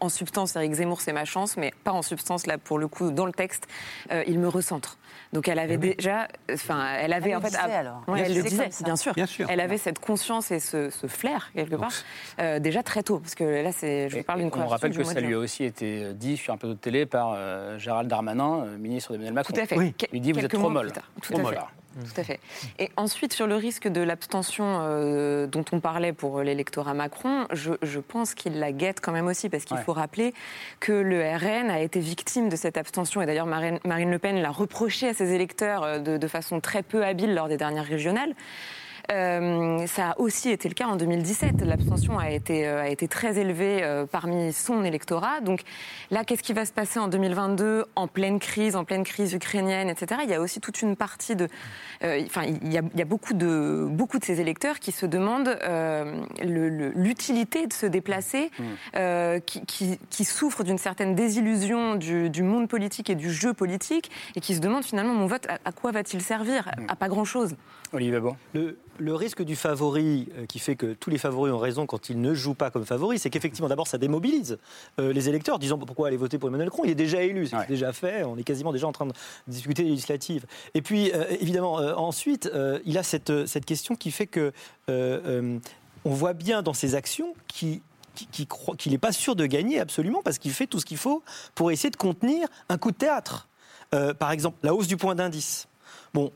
[0.00, 3.10] en substance, Eric Zemmour, c'est ma chance, mais pas en substance, là, pour le coup,
[3.10, 3.66] dans le texte,
[4.10, 4.98] euh, il me recentre.
[5.32, 8.02] Donc elle avait eh déjà, enfin, elle avait elle en fait, disait, alors.
[8.16, 9.12] elle le disait, bien sûr.
[9.14, 9.46] bien sûr.
[9.50, 11.92] Elle avait cette conscience et ce, flair quelque part
[12.40, 15.04] euh, déjà très tôt, parce que là, c'est, je vous parle d'une On rappelle que
[15.04, 17.36] ça lui a aussi été euh, dit sur un plateau de télé par
[17.78, 19.54] Gérald Darmanin, ministre d'Emmanuel Macron.
[19.54, 19.76] Tout à fait.
[19.76, 19.94] Oui.
[20.12, 20.92] Il dit vous êtes trop molle.
[21.22, 21.58] Tout à fait.
[22.04, 22.40] Tout à fait.
[22.78, 28.00] Et ensuite, sur le risque de l'abstention euh, dont on parlait pour l'électorat Macron, je,
[28.00, 30.34] pense qu'il la guette quand même aussi, parce qu'il faut rappeler
[30.80, 33.22] que le RN a été victime de cette abstention.
[33.22, 36.82] Et d'ailleurs, Marine, Le Pen l'a reproché à ses électeurs euh, de, de façon très
[36.82, 38.34] peu habile lors des dernières régionales.
[39.12, 41.62] Euh, ça a aussi été le cas en 2017.
[41.62, 45.40] L'abstention a été, euh, a été très élevée euh, parmi son électorat.
[45.40, 45.62] Donc
[46.10, 49.88] là, qu'est-ce qui va se passer en 2022 en pleine crise, en pleine crise ukrainienne,
[49.88, 50.20] etc.
[50.24, 51.48] Il y a aussi toute une partie de...
[52.02, 55.06] enfin, il y, a, il y a, beaucoup, de, beaucoup de ces électeurs qui se
[55.06, 55.58] demandent
[56.42, 59.40] l'utilité de se déplacer, mmh.
[59.46, 64.40] qui, qui, souffrent d'une certaine désillusion du, du, monde politique et du jeu politique, et
[64.40, 66.68] qui se demandent finalement, mon vote, à, quoi va-t-il servir?
[66.88, 66.96] À mmh.
[66.96, 67.56] pas grand-chose.
[67.92, 68.36] Olivier Bon.
[68.54, 72.08] Le, le risque du favori, euh, qui fait que tous les favoris ont raison quand
[72.08, 74.58] ils ne jouent pas comme favoris, c'est qu'effectivement, d'abord, ça démobilise
[74.98, 77.68] euh, les électeurs, disant pourquoi aller voter pour Emmanuel Macron Il est déjà élu, c'est
[77.68, 79.12] déjà fait, on est quasiment déjà en train de
[79.48, 80.46] discuter législatives.
[80.74, 82.50] Et puis, euh, évidemment, ensuite,
[82.84, 84.52] il a cette, cette question qui fait que
[84.88, 87.80] on voit bien dans ses actions qu'il
[88.86, 91.22] n'est pas sûr de gagner absolument parce qu'il fait tout ce qu'il faut
[91.54, 93.48] pour essayer de contenir un coup de théâtre.
[94.18, 95.68] par exemple, la hausse du point d'indice.
[96.14, 96.32] Bon,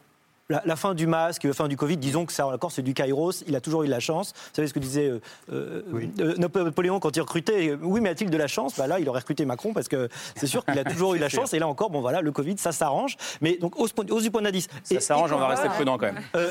[0.51, 3.45] la, fin du masque, la fin du Covid, disons que ça, encore, c'est du kairos.
[3.47, 4.33] Il a toujours eu de la chance.
[4.35, 5.21] Vous savez ce que disait euh,
[5.53, 8.75] euh, Napoléon quand il recrutait Oui, mais a-t-il de la chance?
[8.77, 11.29] Bah Là, il aurait recruté Macron parce que c'est sûr qu'il a toujours eu la
[11.31, 11.55] chance.
[11.55, 13.17] Et là encore, bon voilà, le Covid, ça s'arrange.
[13.41, 14.69] Mais donc, hausse, du point d'indice.
[14.85, 16.21] Ça s'arrange, on va rester prudent quand même.
[16.35, 16.51] Euh,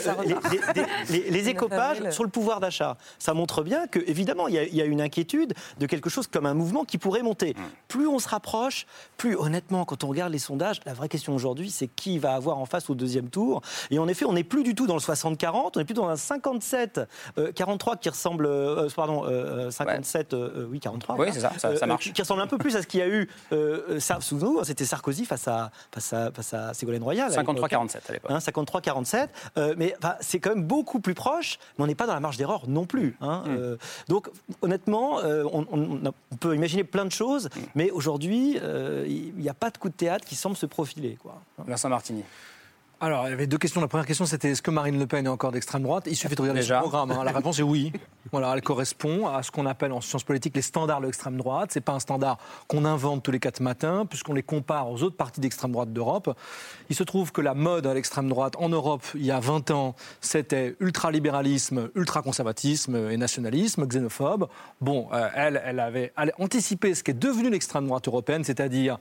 [1.10, 5.02] les, écopages sur le pouvoir d'achat, ça montre bien que, évidemment, il y, a, une
[5.02, 7.54] inquiétude de quelque chose comme un mouvement qui pourrait monter.
[7.54, 7.62] Mm.
[7.88, 8.86] Plus on se rapproche,
[9.18, 12.58] plus honnêtement, quand on regarde les sondages, la vraie question aujourd'hui, c'est qui va avoir
[12.58, 13.62] en face au deuxième tour?
[13.92, 16.10] Et en effet, on n'est plus du tout dans le 60-40, on est plutôt dans
[16.10, 19.24] un 57-43 euh, qui ressemble, euh, pardon,
[19.72, 21.16] 57, euh, oui 43.
[21.18, 22.12] Oui, c'est ça, ça, marche.
[22.14, 23.30] Qui, ressemble un peu plus à ce qu'il y a eu
[24.20, 27.32] sous nous, c'était Sarkozy face à, face à, face à Ségolène Royal.
[27.32, 28.32] 53-47 à l'époque.
[28.32, 32.20] 53-47, hein, mais c'est quand même beaucoup plus proche, mais on n'est pas dans la
[32.20, 33.18] marge d'erreur non plus.
[33.22, 33.78] Hein, hmm.
[34.08, 34.30] donc
[34.62, 37.60] honnêtement, on, peut imaginer plein de choses, hmm.
[37.76, 38.60] mais aujourd'hui,
[39.08, 41.18] il n'y a pas de coup de théâtre qui semble se profiler.
[41.22, 41.42] Quoi.
[41.66, 42.24] Vincent Martini.
[43.02, 43.80] Alors, il y avait deux questions.
[43.80, 46.04] La première question, c'était est-ce que Marine Le Pen est encore d'extrême droite?
[46.08, 47.12] Il suffit de regarder son programme.
[47.12, 47.24] Hein.
[47.24, 47.94] La réponse est oui.
[48.32, 51.72] Voilà, elle correspond à ce qu'on appelle en sciences politiques les standards de l'extrême droite.
[51.74, 52.38] C'est pas un standard
[52.68, 56.38] qu'on invente tous les quatre matins, puisqu'on les compare aux autres partis d'extrême droite d'Europe.
[56.90, 59.72] Il se trouve que la mode à l'extrême droite en Europe, il y a 20
[59.72, 64.48] ans, c'était ultralibéralisme, ultraconservatisme et nationalisme, xénophobe.
[64.80, 69.00] Bon, euh, elle, elle avait anticipé ce qui est devenu l'extrême droite européenne, c'est-à-dire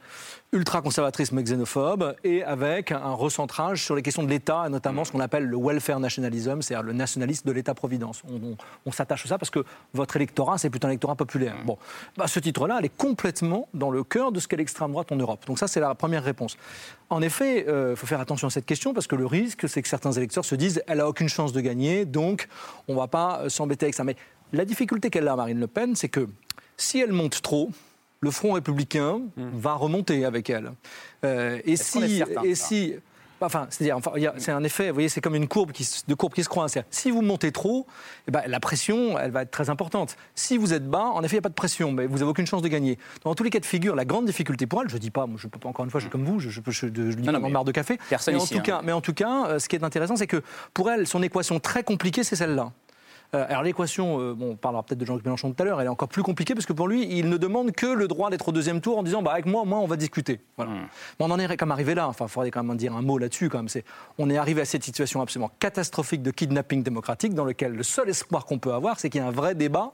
[0.53, 5.13] ultraconservatisme et xénophobe, et avec un recentrage sur les questions de l'État, et notamment ce
[5.13, 8.23] qu'on appelle le welfare nationalism, c'est-à-dire le nationalisme de l'État-providence.
[8.29, 11.55] On, on- on s'attache à ça parce que votre électorat, c'est plutôt un électorat populaire.
[11.67, 11.77] Bon,
[12.17, 15.17] bah, ce titre-là, elle est complètement dans le cœur de ce qu'est l'extrême droite en
[15.17, 15.45] Europe.
[15.47, 16.57] Donc ça, c'est la première réponse.
[17.11, 19.89] En effet, il faut faire attention à cette question parce que le risque, c'est que
[19.89, 22.49] certains électeurs se disent elle a aucune chance de gagner, donc
[22.89, 24.05] on ne va pas euh, s'embêter avec ça.
[24.05, 24.17] Mais
[24.53, 26.29] la difficulté qu'elle a, Marine Le Pen, c'est que
[26.77, 27.71] si elle monte trop,
[28.21, 30.73] le Front républicain va remonter avec elle.
[31.25, 32.95] Euh, et si, certain et si,
[33.41, 34.89] enfin, c'est-à-dire, enfin, c'est un effet.
[34.89, 36.75] Vous voyez, c'est comme une courbe qui, se- de courbe qui se croise.
[36.91, 37.87] Si vous montez trop,
[38.27, 40.17] eh ben, la pression, elle va être très importante.
[40.35, 42.31] Si vous êtes bas, en effet, il n'y a pas de pression, mais vous n'avez
[42.31, 42.99] aucune chance de gagner.
[43.23, 45.27] Dans tous les cas de figure, la grande difficulté pour elle, je ne dis pas,
[45.27, 46.87] moi, je peux pas encore une fois, je suis comme vous, je, je, je, je,
[47.17, 47.99] lis Non, non, marre de café.
[48.09, 48.63] personne mais, en ici, tout hein.
[48.65, 50.43] cas, mais en tout cas, euh, ce qui est intéressant, c'est que
[50.75, 52.73] pour elle, son équation très compliquée, c'est celle-là.
[53.35, 55.87] Euh, alors l'équation, euh, bon, on parlera peut-être de Jean-Luc Mélenchon tout à l'heure, elle
[55.87, 58.49] est encore plus compliquée parce que pour lui, il ne demande que le droit d'être
[58.49, 60.41] au deuxième tour en disant bah, avec moi, moi, on va discuter.
[60.57, 60.73] Voilà.
[60.73, 60.89] Hmm.
[61.21, 62.09] Mais on en est quand même arrivé là.
[62.09, 63.51] Enfin, il faudrait quand même dire un mot là-dessus.
[63.51, 63.85] Quand même, c'est
[64.17, 68.09] on est arrivé à cette situation absolument catastrophique de kidnapping démocratique dans lequel le seul
[68.09, 69.93] espoir qu'on peut avoir, c'est qu'il y ait un vrai débat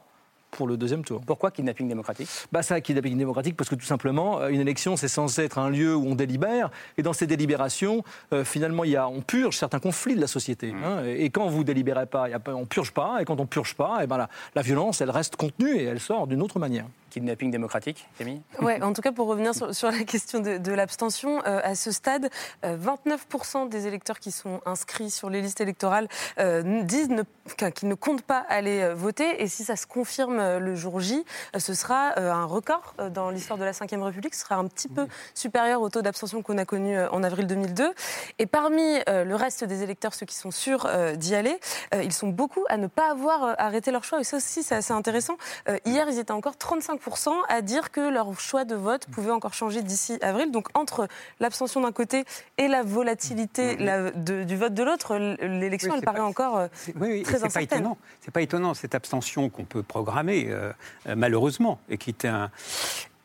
[0.57, 1.21] pour le deuxième tour.
[1.27, 2.29] Pourquoi kidnapping démocratique?
[2.53, 5.71] Bah ça, kidnapping démocratique, parce que tout simplement, euh, une élection, c'est censé être un
[5.71, 8.03] lieu où on délibère, et dans ces délibérations,
[8.33, 10.73] euh, finalement, il y a, on purge certains conflits de la société.
[10.73, 11.05] hein.
[11.05, 13.47] et, et quand vous délibérez pas, il y a on purge pas, et quand on
[13.47, 16.59] purge pas, et ben la, la violence, elle reste contenue et elle sort d'une autre
[16.59, 16.87] manière.
[17.15, 20.73] Kidnapping démocratique, Camille Ouais, en tout cas, pour revenir sur, sur la question de, de
[20.73, 22.29] l'abstention, euh, à ce stade,
[22.65, 26.09] euh, 29% des électeurs qui sont inscrits sur les listes électorales
[26.41, 27.09] euh, disent
[27.57, 29.41] qu'ils ne comptent pas aller euh, voter.
[29.41, 32.95] Et si ça se confirme euh, le jour J, euh, ce sera euh, un record
[32.99, 34.35] euh, dans l'histoire de la Ve République.
[34.35, 37.47] Ce sera un petit peu supérieur au taux d'abstention qu'on a connu euh, en avril
[37.47, 37.95] 2002.
[38.41, 41.61] Et parmi euh, le reste des électeurs, ceux qui sont sûrs euh, d'y aller,
[41.95, 44.21] euh, ils sont beaucoup à ne pas avoir euh, arrêté leur choix.
[44.21, 45.37] Et ça aussi, c'est assez intéressant.
[45.69, 47.04] Euh, hier, ils étaient encore 35%
[47.49, 50.51] à dire que leur choix de vote pouvait encore changer d'ici avril.
[50.51, 51.09] Donc entre
[51.41, 52.25] l'abstention d'un côté
[52.59, 56.57] et la volatilité la- de- du vote de l'autre, l'élection, Oui, elle paraît pas- encore
[56.59, 56.69] euh,
[57.01, 57.79] Oui, oui, très c'est pas incertaine.
[57.81, 57.99] étonnant.
[58.21, 60.73] C'est pas étonnant cette abstention qu'on peut programmer euh,
[61.09, 62.51] euh, malheureusement et qui est un-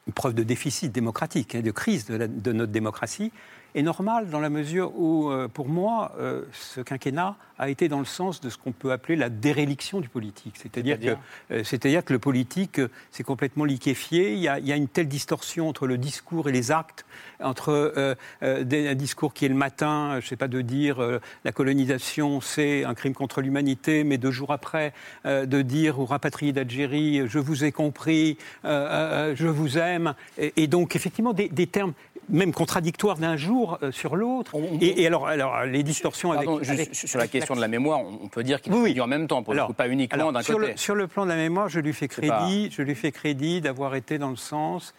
[0.07, 3.31] une preuve de déficit démocratique, hein, de crise de, la- de notre démocratie,
[3.75, 7.99] est normale dans la mesure où, euh, pour moi, euh, ce quinquennat a été dans
[7.99, 10.55] le sens de ce qu'on peut appeler la déréliction du politique.
[10.55, 14.33] C'est-à-dire que, C'est-à-dire euh, que le politique, euh, c'est complètement liquéfié.
[14.33, 17.05] Il y, a, il y a une telle distorsion entre le discours et les actes,
[17.41, 21.01] entre euh, euh, un discours qui est le matin, je ne sais pas de dire
[21.01, 24.93] euh, la colonisation c'est un crime contre l'humanité, mais deux jours après
[25.25, 30.95] de dire aux rapatriés d'Algérie je vous ai compris, je vous aime, et, et donc
[30.95, 31.93] effectivement des, des termes
[32.29, 34.55] même contradictoires d'un jour euh, sur l'autre.
[34.81, 37.67] Et, et alors, alors les distorsions Pardon, avec, juste avec- sur la question de la
[37.67, 39.01] mémoire, on peut dire qu'il Oui, oui.
[39.01, 40.71] en même temps, pour le Alors, coup, pas uniquement d'un côté.
[40.71, 43.11] Le, sur le plan de la mémoire, je lui fais pas- crédit, je lui fais
[43.11, 44.93] crédit d'avoir été dans le sens.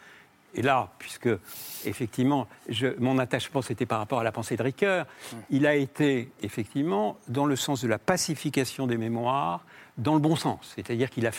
[0.55, 1.29] Et là, puisque
[1.87, 5.07] effectivement, je- mon attachement c'était par rapport à la pensée de Ricoeur,
[5.51, 9.65] il a été effectivement dans le sens de la pacification des mémoires,
[9.99, 10.73] dans le bon sens.
[10.75, 11.31] C'est-à-dire qu'il a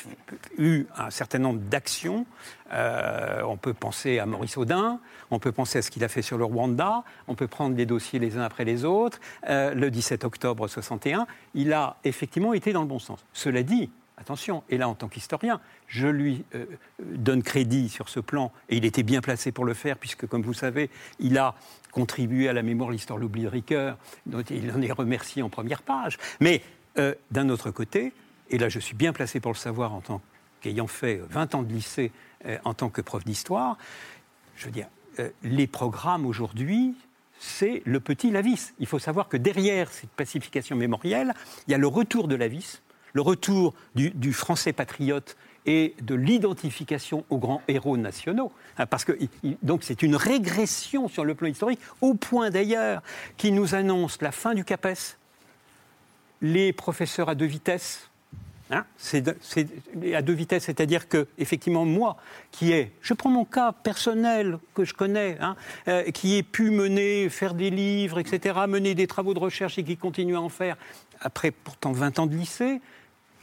[0.57, 2.25] eu un certain nombre d'actions.
[2.73, 4.99] Euh, on peut penser à Maurice Audin,
[5.29, 7.85] on peut penser à ce qu'il a fait sur le Rwanda, on peut prendre les
[7.85, 9.19] dossiers les uns après les autres.
[9.49, 13.25] Euh, le 17 octobre 61, il a effectivement été dans le bon sens.
[13.33, 16.65] Cela dit, attention, et là en tant qu'historien, je lui euh,
[16.99, 20.43] donne crédit sur ce plan, et il était bien placé pour le faire, puisque comme
[20.43, 20.89] vous savez,
[21.19, 21.55] il a
[21.91, 23.97] contribué à la mémoire, l'histoire, l'oubli de Ricoeur,
[24.27, 26.17] dont il en est remercié en première page.
[26.39, 26.61] Mais
[27.31, 28.11] d'un autre côté,
[28.51, 30.21] et là je suis bien placé pour le savoir en tant
[30.61, 32.11] qu'ayant fait 20 ans de lycée
[32.45, 33.77] euh, en tant que prof d'histoire,
[34.55, 34.87] je veux dire,
[35.19, 36.95] euh, les programmes aujourd'hui,
[37.39, 38.73] c'est le petit Lavis.
[38.79, 41.33] Il faut savoir que derrière cette pacification mémorielle,
[41.67, 42.81] il y a le retour de Lavis,
[43.13, 45.35] le retour du, du français patriote
[45.65, 48.51] et de l'identification aux grands héros nationaux.
[48.77, 49.17] Hein, Parce que
[49.63, 53.01] donc c'est une régression sur le plan historique, au point d'ailleurs
[53.37, 55.17] qui nous annonce la fin du CAPES,
[56.41, 58.10] les professeurs à deux vitesses.
[58.73, 59.35] Hein, c'est de-
[60.15, 62.15] à deux vitesses, c'est-à-dire que effectivement moi,
[62.51, 65.57] qui ai, je prends mon cas personnel que je connais, hein,
[65.89, 69.83] euh, qui ai pu mener, faire des livres, etc., mener des travaux de recherche et
[69.83, 70.77] qui continue à en faire
[71.19, 72.79] après pourtant 20 ans de lycée,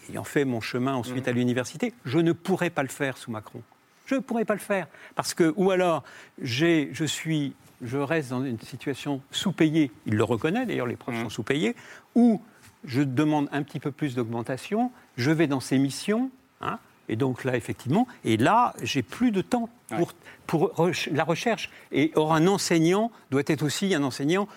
[0.08, 3.60] ayant fait mon chemin ensuite à l'université, je ne pourrais pas le faire sous Macron.
[4.06, 6.02] Je ne pourrais pas le faire parce que ou alors
[6.40, 9.90] j'ai, je suis, je reste dans une situation sous-payée.
[10.06, 11.76] Il le reconnaît d'ailleurs, les profs sont sous-payés.
[12.14, 12.40] Ou
[12.88, 16.30] je demande un petit peu plus d'augmentation, je vais dans ces missions,
[16.60, 16.78] hein,
[17.08, 19.68] et donc là, effectivement, et là, j'ai plus de temps
[19.98, 20.12] pour,
[20.46, 21.70] pour la recherche.
[21.92, 24.48] Et or, un enseignant doit être aussi un enseignant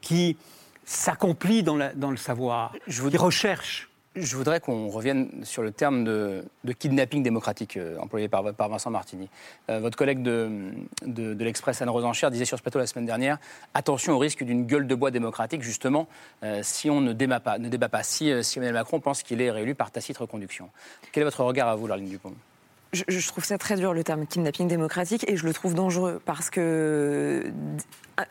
[0.00, 0.36] qui
[0.84, 2.72] s'accomplit dans, la- dans le savoir,
[3.10, 3.87] qui recherche.
[4.16, 6.44] Je voudrais qu'on revienne sur le terme de,
[6.78, 9.28] kidnapping démocratique euh, employé par, Vincent Martini.
[9.70, 10.72] Euh, votre collègue de,
[11.38, 13.38] l'Express, Anne Rosencher, disait sur ce plateau la semaine dernière
[13.74, 16.08] attention au risque d'une gueule de bois démocratique, justement,
[16.42, 18.02] euh, si on ne débat pas.
[18.02, 20.70] Si Emmanuel Macron pense qu'il est réélu par tacite reconduction.
[21.12, 22.34] Quel est votre regard à vous, Larline Dupont?
[22.92, 26.48] Je, trouve ça très dur le terme kidnapping démocratique et je le trouve dangereux parce
[26.48, 27.44] que
[28.20, 28.24] euh,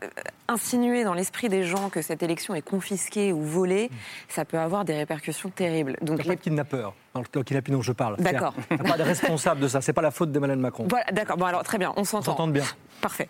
[0.48, 3.90] insinuer dans l'esprit des gens que cette élection est confisquée ou volée,
[4.30, 5.98] ça peut avoir des répercussions terribles.
[6.02, 6.38] Donc les...
[6.38, 8.18] kidnappeurs dans le kidnapping dont je parle.
[8.18, 8.54] D'accord.
[8.72, 9.82] Il n'y a pas de responsable de ça.
[9.82, 10.88] C'est pas la faute d'Emmanuel Macron.
[10.90, 11.38] Voilà, d'accord.
[11.38, 12.32] Bon alors très bien, on s'entend.
[12.32, 12.64] On s'entend bien.
[13.02, 13.30] Parfait.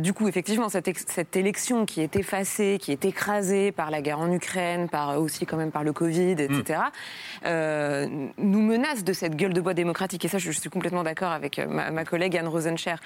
[0.00, 4.18] du coup, effectivement, cette, cette, élection qui est effacée, qui est écrasée par la guerre
[4.18, 7.46] en Ukraine, par aussi quand même par le Covid, etc., mm.
[7.46, 8.06] euh,
[8.36, 10.24] nous menace de cette gueule de bois démocratique.
[10.24, 12.96] Et ça, je, suis complètement d'accord avec euh, ma, collègue Anne Rosencher.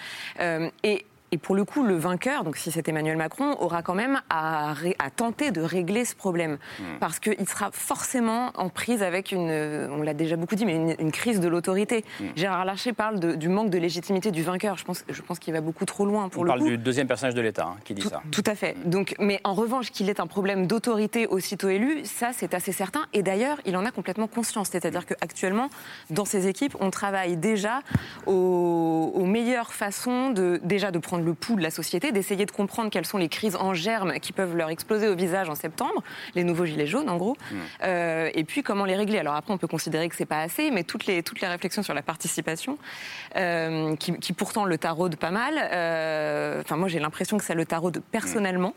[0.41, 3.95] Euh, et et pour le coup, le vainqueur, donc si c'est Emmanuel Macron, aura quand
[3.95, 6.57] même à, à tenter de régler ce problème.
[6.78, 6.99] Hmm.
[6.99, 9.51] Parce qu'il sera forcément en prise avec une,
[9.91, 12.07] on l'a déjà beaucoup dit, mais une, crise de l'autorité.
[12.20, 12.28] Hmm.
[12.37, 14.78] Gérard Larcher parle de, du manque de légitimité du vainqueur.
[14.78, 17.07] Je pense, je pense qu'il va beaucoup trop loin pour On le parle du deuxième
[17.07, 18.22] personnage de l'État hein, qui dit ça.
[18.30, 18.74] Tout à fait.
[18.78, 18.89] Hmm.
[18.89, 23.05] Donc, mais en revanche, qu'il ait un problème d'autorité aussitôt élu, ça c'est assez certain.
[23.12, 24.70] Et d'ailleurs, il en a complètement conscience.
[24.72, 25.68] C'est-à-dire qu'actuellement,
[26.09, 27.80] dans ses équipes, on travaille déjà
[28.24, 32.51] aux, aux meilleures façons de, déjà de prendre le pouls de la société, d'essayer de
[32.51, 36.03] comprendre quelles sont les crises en germe qui peuvent leur exploser au visage en septembre,
[36.35, 37.55] les nouveaux gilets jaunes en gros, mmh.
[37.83, 39.18] euh, et puis comment les régler.
[39.18, 41.83] Alors après, on peut considérer que c'est pas assez, mais toutes les, toutes les réflexions
[41.83, 42.79] sur la participation,
[43.37, 47.66] euh, qui, pourtant le taraude pas mal, euh, enfin moi j'ai l'impression que ça le
[47.66, 48.74] taraude personnellement,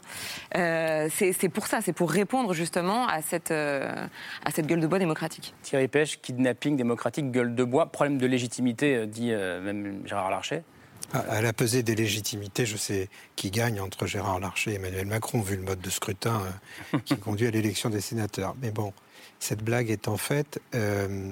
[0.53, 5.53] c'est pour ça, c'est pour répondre justement à cette, à cette gueule de bois démocratique.
[5.61, 10.63] Thierry Pêche, kidnapping démocratique, gueule de bois, problème de légitimité, dit même Gérard Larcher.
[11.11, 15.41] À la pesée des légitimités, je sais qui gagne entre Gérard Larcher et Emmanuel Macron,
[15.41, 16.43] vu le mode de scrutin
[16.93, 18.55] euh, qui conduit à l'élection des sénateurs.
[18.61, 18.93] Mais bon,
[19.39, 20.61] cette blague est en fait.
[20.75, 21.31] Euh,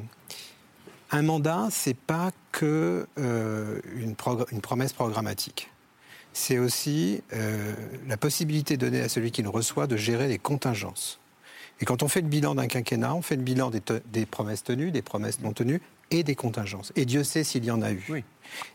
[1.11, 4.15] un mandat, c'est pas que euh, une,
[4.51, 5.69] une, promesse programmatique.
[6.33, 7.21] C'est aussi
[8.07, 11.19] la possibilité donnée à celui qui le reçoit de gérer les contingences.
[11.79, 14.63] Et quand on fait le bilan d'un quinquennat, on fait le bilan des, des, promesses
[14.63, 15.81] tenues, des promesses non tenues
[16.11, 16.91] et des contingences.
[16.95, 18.05] Et Dieu sait s'il y en a eu.
[18.09, 18.23] Oui.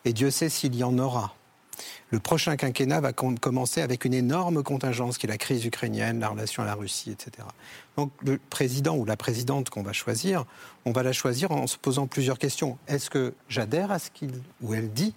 [0.05, 1.35] Et Dieu sait s'il y en aura.
[2.11, 6.29] Le prochain quinquennat va commencer avec une énorme contingence qui est la crise ukrainienne, la
[6.29, 7.49] relation à la Russie, etc.
[7.97, 10.45] Donc le président ou la présidente qu'on va choisir,
[10.85, 12.77] on va la choisir en se posant plusieurs questions.
[12.87, 15.15] Est-ce que j'adhère à ce qu'il ou elle dit?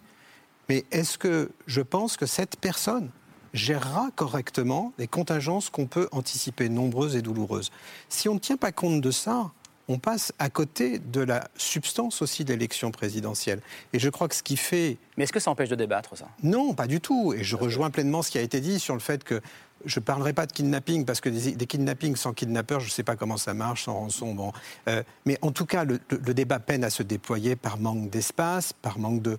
[0.69, 3.09] Mais est-ce que je pense que cette personne
[3.53, 7.71] gérera correctement les contingences qu'on peut anticiper, nombreuses et douloureuses?
[8.07, 9.51] Si on ne tient pas compte de ça,
[9.87, 13.61] on passe à côté de la substance aussi de l'élection présidentielle.
[13.93, 14.97] Et je crois que ce qui fait...
[15.17, 16.27] Mais est-ce que ça empêche de débattre, ça?
[16.43, 17.33] Non, pas du tout.
[17.33, 19.41] Et je rejoins pleinement ce qui a été dit sur le fait que
[19.85, 23.03] je ne parlerai pas de kidnapping parce que des, kidnappings sans kidnappeur, je ne sais
[23.03, 24.33] pas comment ça marche, sans rançon.
[24.33, 24.51] Bon.
[24.87, 28.97] Euh, mais en tout cas, le, débat peine à se déployer par manque d'espace, par
[28.97, 29.37] manque de,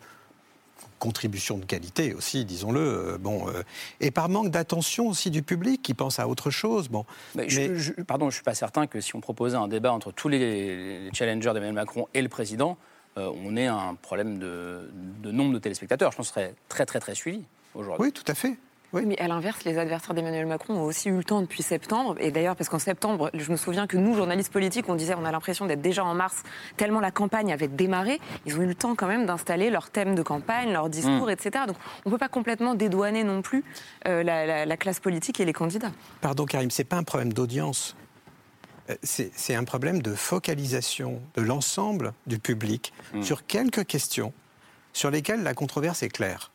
[0.99, 2.81] contribution de qualité aussi, disons-le.
[2.81, 3.63] Euh, bon, euh,
[4.01, 6.89] et par manque d'attention aussi du public qui pense à autre chose.
[6.89, 10.13] Bon, mais Je, pardon, je suis pas certain que si on proposait un débat entre
[10.13, 12.77] tous les, challengers d'Emmanuel Macron et le président,
[13.19, 14.91] euh, on ait un problème de,
[15.23, 16.13] de, nombre de téléspectateurs.
[16.13, 17.43] Je pense que ce serait très très très suivi
[17.75, 18.07] aujourd'hui.
[18.07, 18.57] Oui, tout à fait.
[18.97, 19.05] Oui.
[19.07, 22.17] Mais à l'inverse, les adversaires d'Emmanuel Macron ont aussi eu le temps depuis septembre.
[22.19, 25.25] Et d'ailleurs, parce qu'en septembre, je me souviens que nous, journalistes politiques, on disait on
[25.25, 26.43] a l'impression d'être déjà en mars,
[26.77, 28.21] tellement la campagne avait démarré.
[28.47, 31.31] Ils ont eu le temps quand même d'installer leur thème de campagne, leur discours, mm.
[31.31, 31.65] etc.
[31.67, 33.65] Donc on ne peut pas complètement dédouaner non plus
[34.09, 35.93] euh, la, classe politique et les candidats.
[36.21, 37.97] Pardon Karim, c'est pas un problème d'audience.
[38.89, 43.23] Euh, c'est un problème de focalisation de l'ensemble du public mm.
[43.23, 44.33] sur quelques questions
[44.93, 46.51] sur lesquelles la controverse est claire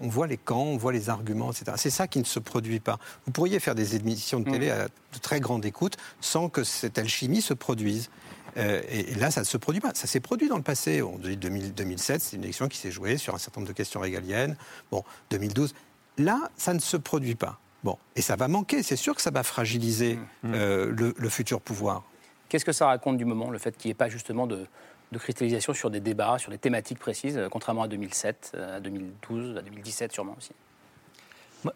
[0.00, 1.72] on voit les camps, on voit les arguments, etc.
[1.76, 2.98] C'est ça qui ne se produit pas.
[3.26, 4.72] Vous pourriez faire des émissions de télé mm.
[4.72, 8.10] à de très grande écoute sans que cette alchimie se produise.
[8.56, 9.92] Euh, et, là, ça ne se produit pas.
[9.94, 11.02] Ça s'est produit dans le passé.
[11.02, 14.56] En 2007, c'est une élection qui s'est jouée sur un certain nombre de questions régaliennes.
[14.90, 15.74] Bon, 2012.
[16.18, 17.58] Là, ça ne se produit pas.
[17.84, 18.82] Bon, et ça va manquer.
[18.82, 20.52] C'est sûr que ça va fragiliser mm.
[20.54, 22.04] euh, le futur pouvoir.
[22.48, 24.66] Qu'est-ce que ça raconte du moment, le fait qu'il n'y ait pas justement de,
[25.12, 28.80] de cristallisation sur des débats, sur des thématiques précises, euh, contrairement à 2007, euh, à
[28.80, 30.52] 2012, à 2017 sûrement aussi.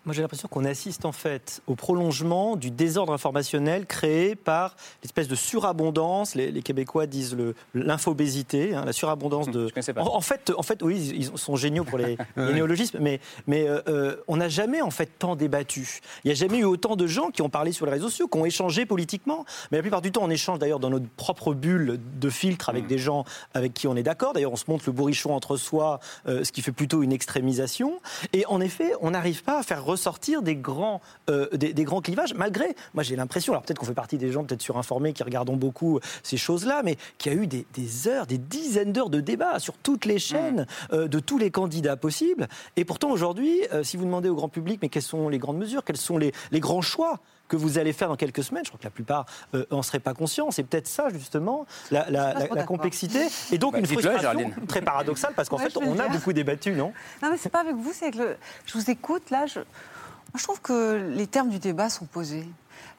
[0.05, 5.29] Moi, j'ai l'impression qu'on assiste en fait au prolongement du désordre informationnel créé par l'espèce
[5.29, 6.35] de surabondance.
[6.35, 7.37] Les, Québécois disent
[7.75, 9.69] l'infobésité, hein, la surabondance de.
[9.97, 14.17] En, fait, en fait, oui, ils sont géniaux pour les, néologismes, mais, mais euh, euh,
[14.29, 16.01] on n'a jamais en fait tant débattu.
[16.25, 18.29] Il n'y a jamais eu autant de gens qui ont parlé sur les réseaux sociaux,
[18.29, 19.45] qui ont échangé politiquement.
[19.71, 22.85] Mais la plupart du temps, on échange d'ailleurs dans notre propre bulle de filtre avec
[22.85, 22.89] mm.
[22.89, 23.25] des gens
[23.55, 24.33] avec qui on est d'accord.
[24.33, 28.01] D'ailleurs, on se montre le bourrichon entre soi, euh, ce qui fait plutôt une extrémisation.
[28.33, 31.85] Et en effet, on n'arrive pas à faire faire ressortir des grands, euh, des, des
[31.85, 35.13] grands clivages, malgré, moi j'ai l'impression, alors peut-être qu'on fait partie des gens peut-être surinformés
[35.13, 38.93] qui regardons beaucoup ces choses-là, mais qu'il y a eu des, des heures, des dizaines
[38.93, 42.49] d'heures de débat sur toutes les chaînes euh, de tous les candidats possibles.
[42.77, 45.59] Et pourtant aujourd'hui, euh, si vous demandez au grand public, mais quelles sont les grandes
[45.59, 47.21] mesures, quels sont les, les grands choix
[47.51, 48.65] que vous allez faire dans quelques semaines.
[48.65, 50.51] Je crois que la plupart euh, en seraient pas conscients.
[50.51, 53.27] C'est peut-être ça, justement, la, complexité.
[53.53, 56.11] Et donc Bah, une frustration très paradoxale, parce qu'en Ouais, fait, on a dire.
[56.11, 56.93] beaucoup débattu, non?
[57.23, 58.37] Non, mais c'est pas avec vous, c'est avec le.
[58.65, 59.59] Je vous écoute, là, je.
[59.59, 62.49] Moi, je trouve que les termes du débat sont posés.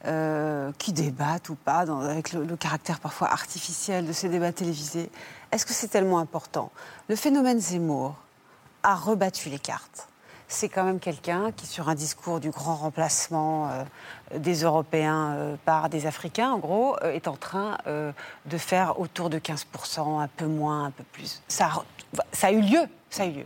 [0.06, 4.52] Euh, qui débattent ou pas, dans- avec le, le caractère parfois artificiel de ces débats
[4.52, 5.12] télévisés?
[5.52, 6.72] Est-ce que c'est tellement important?
[7.08, 8.16] Le phénomène Zemmour
[8.82, 10.08] a rebattu les cartes.
[10.54, 13.84] C'est quand même quelqu'un qui, sur un discours du grand remplacement euh,
[14.38, 19.30] des Européens euh, par des Africains, en gros, euh, est en train de faire autour
[19.30, 21.42] de 15%, un peu moins, un peu plus.
[21.48, 21.70] Ça,
[22.44, 23.46] a- eu lieu, ça a eu lieu.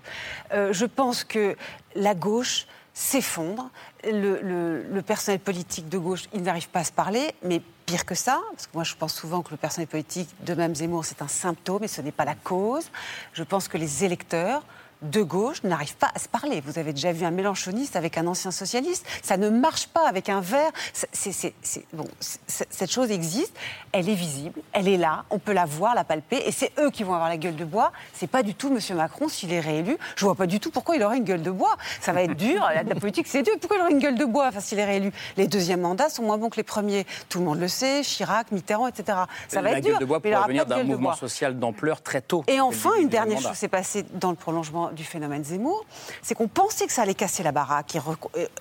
[0.74, 1.56] Je pense que
[1.96, 3.70] la gauche s'effondre.
[4.04, 8.42] Le, personnel politique de gauche, il n'arrive pas à se parler, mais pire que ça,
[8.52, 11.28] parce que moi je pense souvent que le personnel politique de même Zemmour, c'est un
[11.28, 12.90] symptôme et ce n'est pas la cause.
[13.34, 14.64] Je pense que les électeurs
[15.02, 16.62] de gauche n'arrivent pas à se parler.
[16.66, 19.06] Vous avez déjà vu un mélanchoniste avec un ancien socialiste.
[19.24, 20.72] Ça ne marche pas avec un verre.
[20.94, 22.08] C'est- c'est- c'est- bon,
[22.48, 23.54] cette chose existe,
[23.92, 26.90] elle est visible, elle est là, on peut la voir, la palper, et c'est eux
[26.92, 27.92] qui vont avoir la gueule de bois.
[28.14, 28.80] C'est pas du tout M.
[28.98, 29.98] Macron s'il est réélu.
[30.16, 31.76] Je vois pas du tout pourquoi il aurait une gueule de bois.
[32.02, 32.62] Ça va être dur.
[32.74, 33.54] La, la politique, c'est dur.
[33.60, 34.48] Pourquoi il aurait une gueule de bois?
[34.48, 37.06] Enfin, s'il est réélu Les deuxièmes mandats sont moins bons que les premiers.
[37.30, 38.02] Tout le monde le sait.
[38.04, 39.18] Chirac, Mitterrand, etc.
[39.48, 40.00] Ça va la être gueule dur.
[40.00, 42.44] de bois pourrait venir d'un mouvement social d'ampleur très tôt.
[42.48, 45.86] Et enfin, une dernière chose s'est passée dans le prolongement du phénomène Zemmour,
[46.22, 47.96] c'est qu'on pensait que ça allait casser la baraque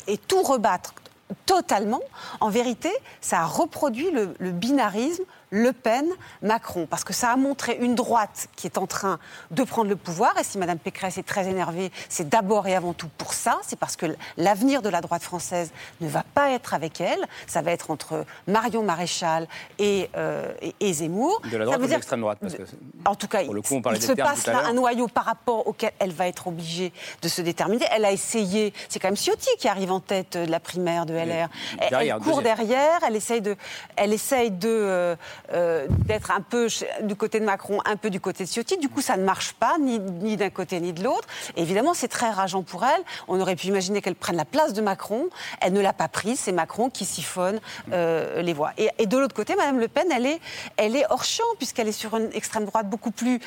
[0.07, 0.95] et, tout rebattre
[1.47, 2.01] totalement.
[2.41, 5.25] En vérité, ça a reproduit le, le binarisme
[5.57, 6.05] Le Pen,
[6.43, 9.21] Macron, parce que ça a montré une droite qui est en train
[9.53, 10.37] de prendre le pouvoir.
[10.41, 13.61] Et si Mme Pécresse est très énervée, c'est d'abord et avant tout pour ça.
[13.63, 17.25] C'est parce que l'avenir de la droite française ne va pas être avec elle.
[17.47, 19.47] Ça va être entre Marion Maréchal
[19.79, 21.41] et, euh, et- et Zemmour.
[21.45, 22.39] De la Ça droite ou de l'extrême droite?
[22.41, 22.63] Parce que
[23.05, 25.25] en tout cas, Pour le coup, on parlait il se passe là un noyau par
[25.25, 26.93] rapport auquel elle va être obligée
[27.23, 27.87] de se déterminer.
[27.93, 31.15] Elle a essayé, c'est quand même Ciotti qui arrive en tête de la primaire de
[31.15, 31.49] LR.
[31.79, 32.57] Elle, derrière, elle court deuxième.
[32.57, 33.57] derrière, elle essaye de,
[33.95, 35.17] elle essaye de
[35.53, 36.69] euh, d'être un peu
[37.03, 38.77] du côté de Macron, un peu du côté de Ciotti.
[38.79, 39.99] Du coup, ça ne marche pas ni,
[40.37, 41.29] d'un côté ni de l'autre.
[41.57, 43.03] Évidemment, c'est très rageant pour elle.
[43.29, 45.29] On aurait pu imaginer qu'elle prenne la place de Macron.
[45.61, 46.41] Elle ne l'a pas prise.
[46.41, 47.61] C'est Macron qui siphonne
[47.93, 48.73] euh, les voix.
[48.79, 50.41] Et, et de l'autre côté, Madame Le Pen, elle est,
[50.77, 53.41] elle est hors champ puisqu'elle est sur une extrême droite beaucoup plus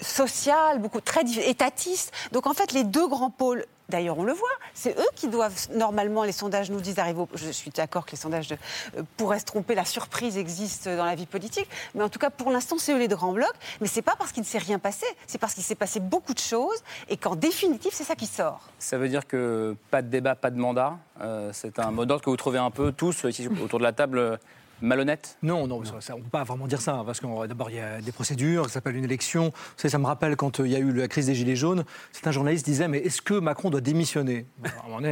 [0.00, 2.12] sociale, beaucoup très étatiste.
[2.32, 3.64] Donc en fait, les deux grands pôles.
[3.92, 7.28] D'ailleurs, on le voit, c'est eux qui doivent, normalement, les sondages nous disent arriver au...
[7.34, 8.48] Je suis d'accord que les sondages
[8.96, 12.30] euh, pourraient se tromper, la surprise existe dans la vie politique, mais en tout cas,
[12.30, 14.78] pour l'instant, c'est eux les grands blocs, mais c'est pas parce qu'il ne s'est rien
[14.78, 18.26] passé, c'est parce qu'il s'est passé beaucoup de choses, et qu'en définitive, c'est ça qui
[18.26, 18.62] sort.
[18.78, 20.96] Ça veut dire que pas de débat, pas de mandat.
[21.20, 23.92] euh, c'est un mot d'ordre que vous trouvez un peu tous ici autour de la
[23.92, 24.36] table euh,
[24.82, 27.70] malhonnête Non, non, ça, on ne peut pas vraiment dire ça, hein, parce que d'abord,
[27.70, 29.44] il y a des procédures, ça s'appelle une élection.
[29.46, 31.56] Vous savez, ça me rappelle quand euh, il y a eu la crise des Gilets
[31.56, 34.46] jaunes, certains journalistes disaient, mais est-ce que Macron doit démissionner?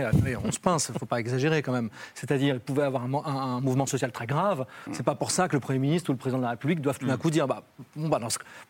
[0.05, 1.91] Attendez, on se pince, il ne faut pas exagérer quand même.
[2.15, 5.31] C'est-à-dire, il pouvait avoir un, mo- un- un mouvement social très grave, c'est pas pour
[5.31, 7.31] ça que le Premier ministre ou le Président de la République doivent tout d'un coup
[7.31, 7.63] dire, bah,
[7.97, 8.19] bon, bah,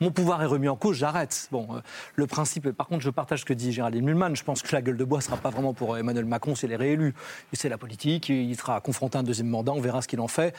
[0.01, 1.49] mon pouvoir est remis en cause, j'arrête.
[1.51, 1.81] Bon, euh,
[2.15, 4.83] le principe, par contre, je partage ce que dit Géraldine Mulman, je pense que la
[4.83, 7.15] gueule de bois ne sera pas vraiment pour Emmanuel Macron s'il est réélu.
[7.53, 10.29] C'est la politique, il sera confronté à un deuxième mandat, on verra ce qu'il en
[10.29, 10.55] fait.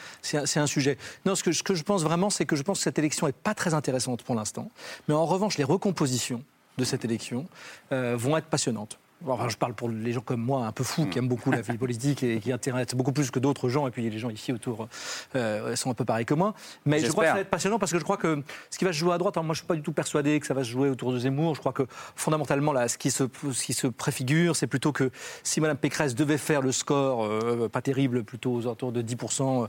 [0.45, 0.97] C'est un- sujet.
[1.25, 3.27] Non, ce que, ce que je pense vraiment, c'est que je pense que cette élection
[3.27, 4.69] n'est pas très intéressante pour l'instant.
[5.07, 6.43] Mais en revanche, les recompositions
[6.77, 7.47] de cette élection
[7.91, 8.97] euh, vont être passionnantes.
[9.27, 11.61] Enfin, je parle pour les gens comme moi, un peu fous, qui aiment beaucoup la
[11.61, 13.87] vie politique et qui intéressent beaucoup plus que d'autres gens.
[13.87, 14.87] Et puis les gens ici autour
[15.35, 16.53] euh, sont un peu pareils que moi.
[16.85, 18.85] Mais je crois que ça va être passionnant parce que je crois que ce qui
[18.85, 20.53] va se jouer à droite, alors moi je suis pas du tout persuadé que ça
[20.53, 21.55] va se jouer autour de Zemmour.
[21.55, 21.83] Je crois que
[22.15, 25.11] fondamentalement là, ce qui se, ce qui se préfigure, c'est plutôt que
[25.43, 29.67] si Mme Pécresse devait faire le score, euh, pas terrible, plutôt aux alentours de 10%,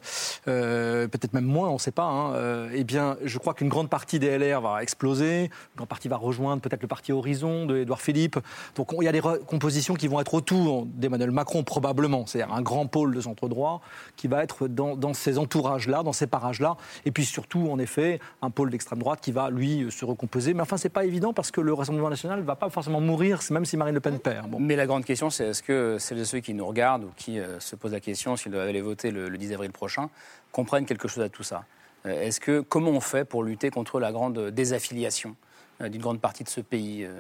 [0.49, 3.69] euh, peut-être même moins, on ne sait pas, hein, euh, eh bien je crois qu'une
[3.69, 7.67] grande partie des LR va exploser, une grande partie va rejoindre peut-être le parti Horizon
[7.67, 8.39] de Édouard Philippe.
[8.77, 12.55] Donc on- il y a des recompositions qui vont être autour d'Emmanuel Macron probablement, c'est-à-dire
[12.55, 13.81] un grand pôle de centre droit
[14.17, 18.21] qui va être dans, dans ces entourages-là, dans ces parages-là, et puis surtout en effet
[18.41, 20.55] un pôle d'extrême droite qui va lui se recomposer.
[20.55, 23.41] Mais enfin c'est pas évident parce que le Rassemblement national ne va pas forcément mourir,
[23.51, 24.51] même si Marine Le Pen perd.
[24.51, 24.59] Bon.
[24.59, 27.39] Mais la grande question, c'est est-ce que celles et ceux qui nous regardent ou qui
[27.39, 30.09] euh, se posent la question s'ils doivent aller voter le, le 10 avril prochain
[30.51, 31.65] comprennent quelque chose à tout ça?
[32.07, 35.37] Euh, Est-ce que comment on fait pour lutter contre la grande désaffiliation
[35.81, 37.13] euh, d'une grande partie de ce pays euh,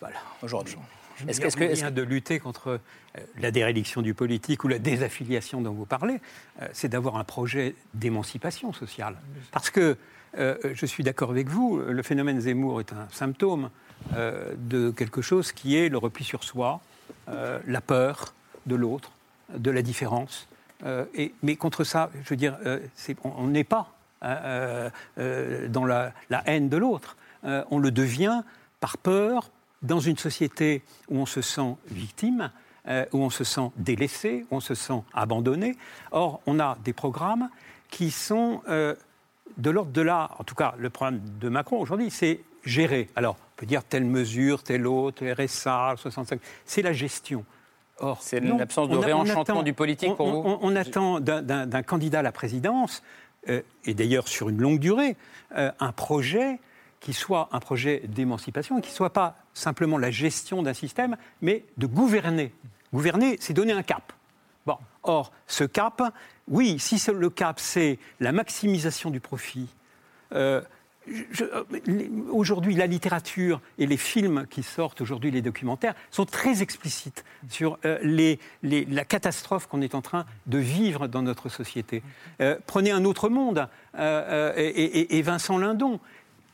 [0.00, 0.76] voilà, aujourd'hui?
[1.28, 4.68] Est-ce que, est-ce que- est-ce que- de lutter contre euh, la déréliction du politique ou
[4.68, 6.20] la désaffiliation dont vous parlez,
[6.60, 9.16] euh, c'est d'avoir un projet d'émancipation sociale.
[9.50, 9.96] Parce que
[10.38, 13.70] euh, je suis d'accord avec vous, le phénomène Zemmour est un symptôme
[14.14, 16.80] euh, de quelque chose qui est le repli sur soi,
[17.28, 18.34] euh, la peur,
[18.66, 19.10] de l'autre,
[19.56, 20.48] de la différence.
[21.14, 22.56] Et, mais contre ça, je veux dire,
[23.22, 23.94] on n'est pas
[24.24, 24.88] euh,
[25.68, 27.16] dans la, la haine de l'autre.
[27.44, 28.42] On le devient
[28.80, 29.50] par peur
[29.82, 32.50] dans une société où on se sent victime,
[32.88, 35.76] euh, où on se sent délaissé, où on se sent abandonné.
[36.10, 37.48] Or, on a des programmes
[37.90, 38.94] qui sont euh,
[39.58, 43.08] de l'ordre de là, en tout cas, le problème de Macron aujourd'hui, c'est gérer.
[43.16, 47.44] Alors, on peut dire telle mesure, telle autre, RSA, 65, c'est la gestion.
[47.98, 50.74] Or, C'est l'absence de on a- on réenchantement attend- du politique on- pour vous on,
[50.74, 53.02] attend d'un- candidat à la présidence,
[53.48, 55.16] euh, et d'ailleurs sur une longue durée,
[55.54, 56.58] un projet
[57.02, 61.64] qui soit un projet d'émancipation, qui ne soit pas simplement la gestion d'un système, mais
[61.76, 62.52] de gouverner.
[62.94, 64.12] Gouverner, c'est donner un cap.
[64.64, 64.78] Bon.
[65.02, 66.00] Or, ce cap,
[66.48, 69.68] oui, si le cap, c'est la maximisation du profit,
[70.32, 70.62] euh,
[72.30, 77.76] aujourd'hui, la littérature et les films qui sortent aujourd'hui, les documentaires, sont très explicites sur
[77.84, 82.04] euh, la catastrophe qu'on est en train de vivre dans notre société.
[82.40, 85.98] Euh, prenez un autre monde, et Vincent Lindon,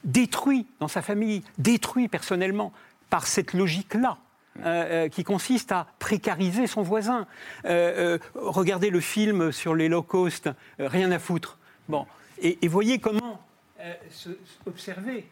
[0.04, 2.72] détruit dans sa famille, détruit personnellement
[3.10, 4.18] par cette logique-là.
[4.60, 7.28] euh, euh, qui consiste à précariser son voisin.
[7.64, 10.48] Euh, regardez le film sur les low cost,
[10.80, 11.58] euh, rien à foutre.
[11.88, 12.06] Bon,
[12.42, 13.40] et, et voyez comment
[14.10, 14.30] se-
[14.66, 15.28] observer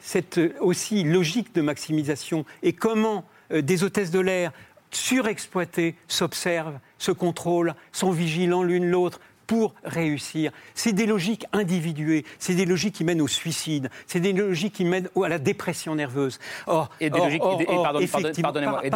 [0.00, 4.52] cette aussi logique de maximisation et comment des hôtesses de l'air
[4.90, 10.52] surexploitées s'observent, se contrôlent, sont vigilants l'une l'autre pour réussir.
[10.74, 14.84] C'est des logiques individuées, c'est des logiques qui mènent au suicide, c'est des logiques qui
[14.84, 16.38] mènent à la dépression nerveuse.
[16.66, 18.06] Or, Et des or- logiques, or- or, pardon-
[18.42, 18.90] pardonnez-moi, par- par et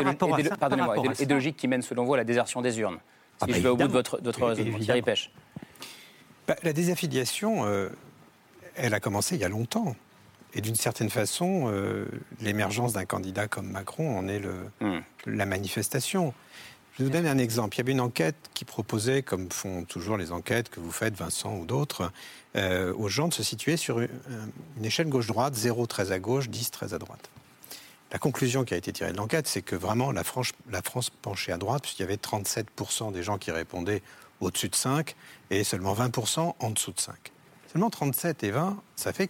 [1.18, 2.98] et et des qui mènent selon vous à la désertion des urnes.
[3.40, 4.78] Ah Si bah je vais au bout de votre, votre raisonnement.
[4.78, 5.30] Thierry Pêche.
[6.48, 7.88] Bah, la désaffiliation, euh,
[8.76, 9.94] elle a commencé il y a longtemps.
[10.54, 12.06] Et d'une certaine façon, euh,
[12.40, 15.00] l'émergence d'un candidat comme Macron en est le, Hmm.
[15.26, 16.32] la manifestation.
[16.98, 17.76] Je vous donne un exemple.
[17.76, 21.14] Il y avait une enquête qui proposait, comme font toujours les enquêtes que vous faites,
[21.14, 22.10] Vincent ou d'autres,
[22.56, 24.08] euh, aux gens de se situer sur une,
[24.78, 27.28] une échelle gauche-droite, 0 très à gauche, 10 très à droite.
[28.12, 31.10] La conclusion qui a été tirée de l'enquête, c'est que vraiment la France, la France
[31.10, 34.02] penchait à droite, puisqu'il y avait 37% des gens qui répondaient
[34.40, 35.14] au-dessus de 5
[35.50, 37.14] et seulement 20% en dessous de 5.
[37.70, 39.28] Seulement 37 et 20, ça fait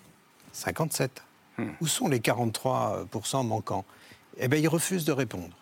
[0.52, 1.22] 57.
[1.80, 3.84] Où sont les 43% manquants?
[4.36, 5.56] Eh bien, ils refusent de répondre.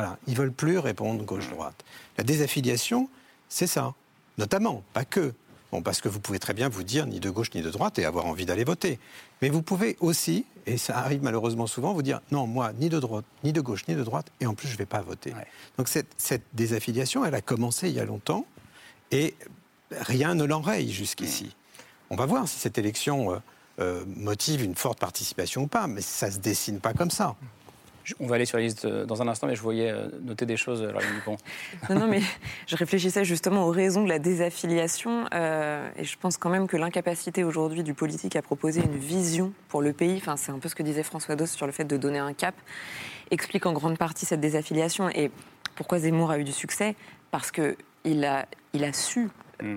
[0.00, 1.84] Voilà, ils veulent plus répondre gauche-droite.
[2.16, 3.10] La désaffiliation,
[3.50, 3.92] c'est ça.
[4.38, 5.34] Notamment, pas que.
[5.72, 7.98] Bon, parce que vous pouvez très bien vous dire ni de gauche ni de droite
[7.98, 8.98] et avoir envie d'aller voter.
[9.42, 12.98] Mais vous pouvez aussi, et ça arrive malheureusement souvent, vous dire non, moi, ni de
[12.98, 15.34] droite, ni de gauche, ni de droite, et en plus, je ne vais pas voter.
[15.76, 18.46] Donc cette, cette désaffiliation, elle a commencé il y a longtemps,
[19.10, 19.34] et
[19.92, 21.54] rien ne l'enraye jusqu'ici.
[22.08, 23.38] On va voir si cette élection euh,
[23.80, 27.36] euh, motive une forte participation ou pas, mais ça ne se dessine pas comme ça.
[28.18, 30.46] On va aller sur la liste euh, dans un instant, mais je voyais euh, noter
[30.46, 31.36] des choses, euh, Laurent Dupont.
[31.90, 32.20] Non, non, mais
[32.66, 35.26] je réfléchissais justement aux raisons de la désaffiliation.
[35.34, 39.52] euh, et je pense quand même que l'incapacité aujourd'hui du politique à proposer une vision
[39.68, 41.84] pour le pays, enfin, c'est un peu ce que disait François Dos sur le fait
[41.84, 42.54] de donner un cap,
[43.30, 45.08] explique en grande partie cette désaffiliation.
[45.10, 45.30] Et
[45.76, 46.96] pourquoi Zemmour a eu du succès
[47.30, 49.28] Parce qu'il a, il a su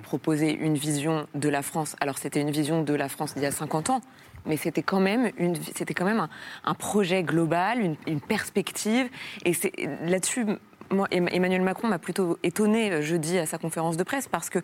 [0.01, 1.95] proposer une vision de la France.
[1.99, 4.01] Alors, c'était une vision de la France d'il y a 50 ans.
[4.45, 6.27] Mais c'était quand même, une, c'était quand même
[6.63, 9.09] un, projet global, une, perspective.
[9.45, 9.71] Et c'est
[10.03, 10.45] là-dessus,
[11.11, 14.59] Emmanuel Macron m'a plutôt étonné euh, jeudi à sa conférence de presse parce que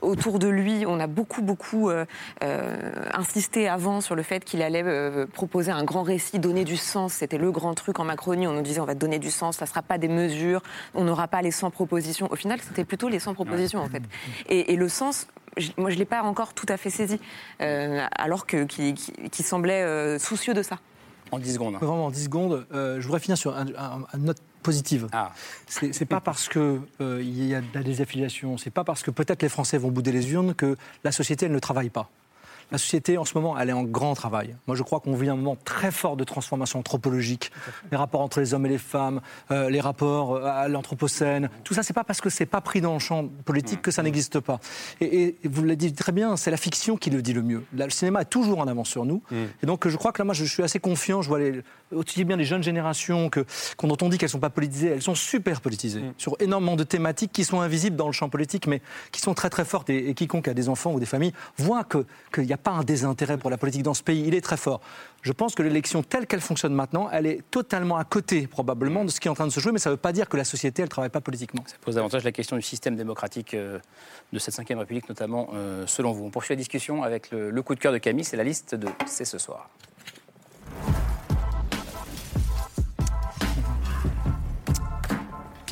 [0.00, 2.04] autour de lui, on a beaucoup, beaucoup euh,
[2.42, 2.76] euh,
[3.14, 4.84] insisté avant sur le fait qu'il allait
[5.32, 7.14] proposer un grand récit, donner du sens.
[7.14, 8.46] C'était le grand truc en Macronie.
[8.46, 10.62] On nous disait on va donner du sens, ça ne sera pas des mesures,
[10.94, 12.28] on n'aura pas les 100 propositions.
[12.30, 14.02] Au final, c'était plutôt les 100 propositions en fait.
[14.48, 15.26] Et, le sens,
[15.76, 17.18] moi, je ne l'ai pas encore tout à fait saisi,
[17.60, 20.78] euh, alors que qui, qui- qui semblait euh, soucieux de ça.
[21.30, 21.74] En 10 secondes.
[21.76, 22.66] Vraiment, en 10 secondes.
[22.74, 25.08] Euh, je voudrais finir sur un- un- une note positive.
[25.66, 26.82] C'est c'est pas parce qu'il
[27.46, 30.30] y a de la désaffiliation, c'est pas parce que peut-être les Français vont bouder les
[30.32, 32.10] urnes que la société, elle ne travaille pas.
[32.72, 34.56] La société, en ce moment, elle est en grand travail.
[34.66, 37.52] Moi, je crois qu'on vit un moment très fort de transformation anthropologique.
[37.90, 39.20] Les rapports entre les hommes et les femmes,
[39.50, 41.50] euh, les rapports euh, à l'anthropocène.
[41.64, 44.02] Tout ça, c'est pas parce que c'est pas pris dans le champ politique que ça
[44.02, 44.58] n'existe pas.
[45.00, 47.62] Et, et vous l'avez dit très bien, c'est la fiction qui le dit le mieux.
[47.74, 49.22] Là, le cinéma est toujours en avance sur nous.
[49.62, 51.20] Et donc, je crois que là, moi, je suis assez confiant.
[51.20, 51.62] Je vois les,
[51.94, 53.44] aussi bien les jeunes générations que,
[53.76, 56.84] qu'on- dont on dit qu'elles sont pas politisées, elles sont super politisées sur énormément de
[56.84, 59.90] thématiques qui sont invisibles dans le champ politique, mais qui sont très très fortes.
[59.90, 62.70] Et, et quiconque a des enfants ou des familles voit que qu'il n'y a pas
[62.72, 64.24] un désintérêt pour la politique dans ce pays.
[64.26, 64.80] Il est très fort.
[65.22, 69.10] Je pense que l'élection telle qu'elle fonctionne maintenant, elle est totalement à côté probablement de
[69.10, 70.36] ce qui est en train de se jouer, mais ça ne veut pas dire que
[70.36, 71.62] la société elle travaille pas politiquement.
[71.66, 73.78] Ça pose davantage la question du système démocratique euh,
[74.32, 76.24] de cette Ve République, notamment euh, selon vous.
[76.24, 78.74] On poursuit la discussion avec le, le coup de cœur de Camille, c'est la liste
[78.74, 79.68] de C'est ce soir.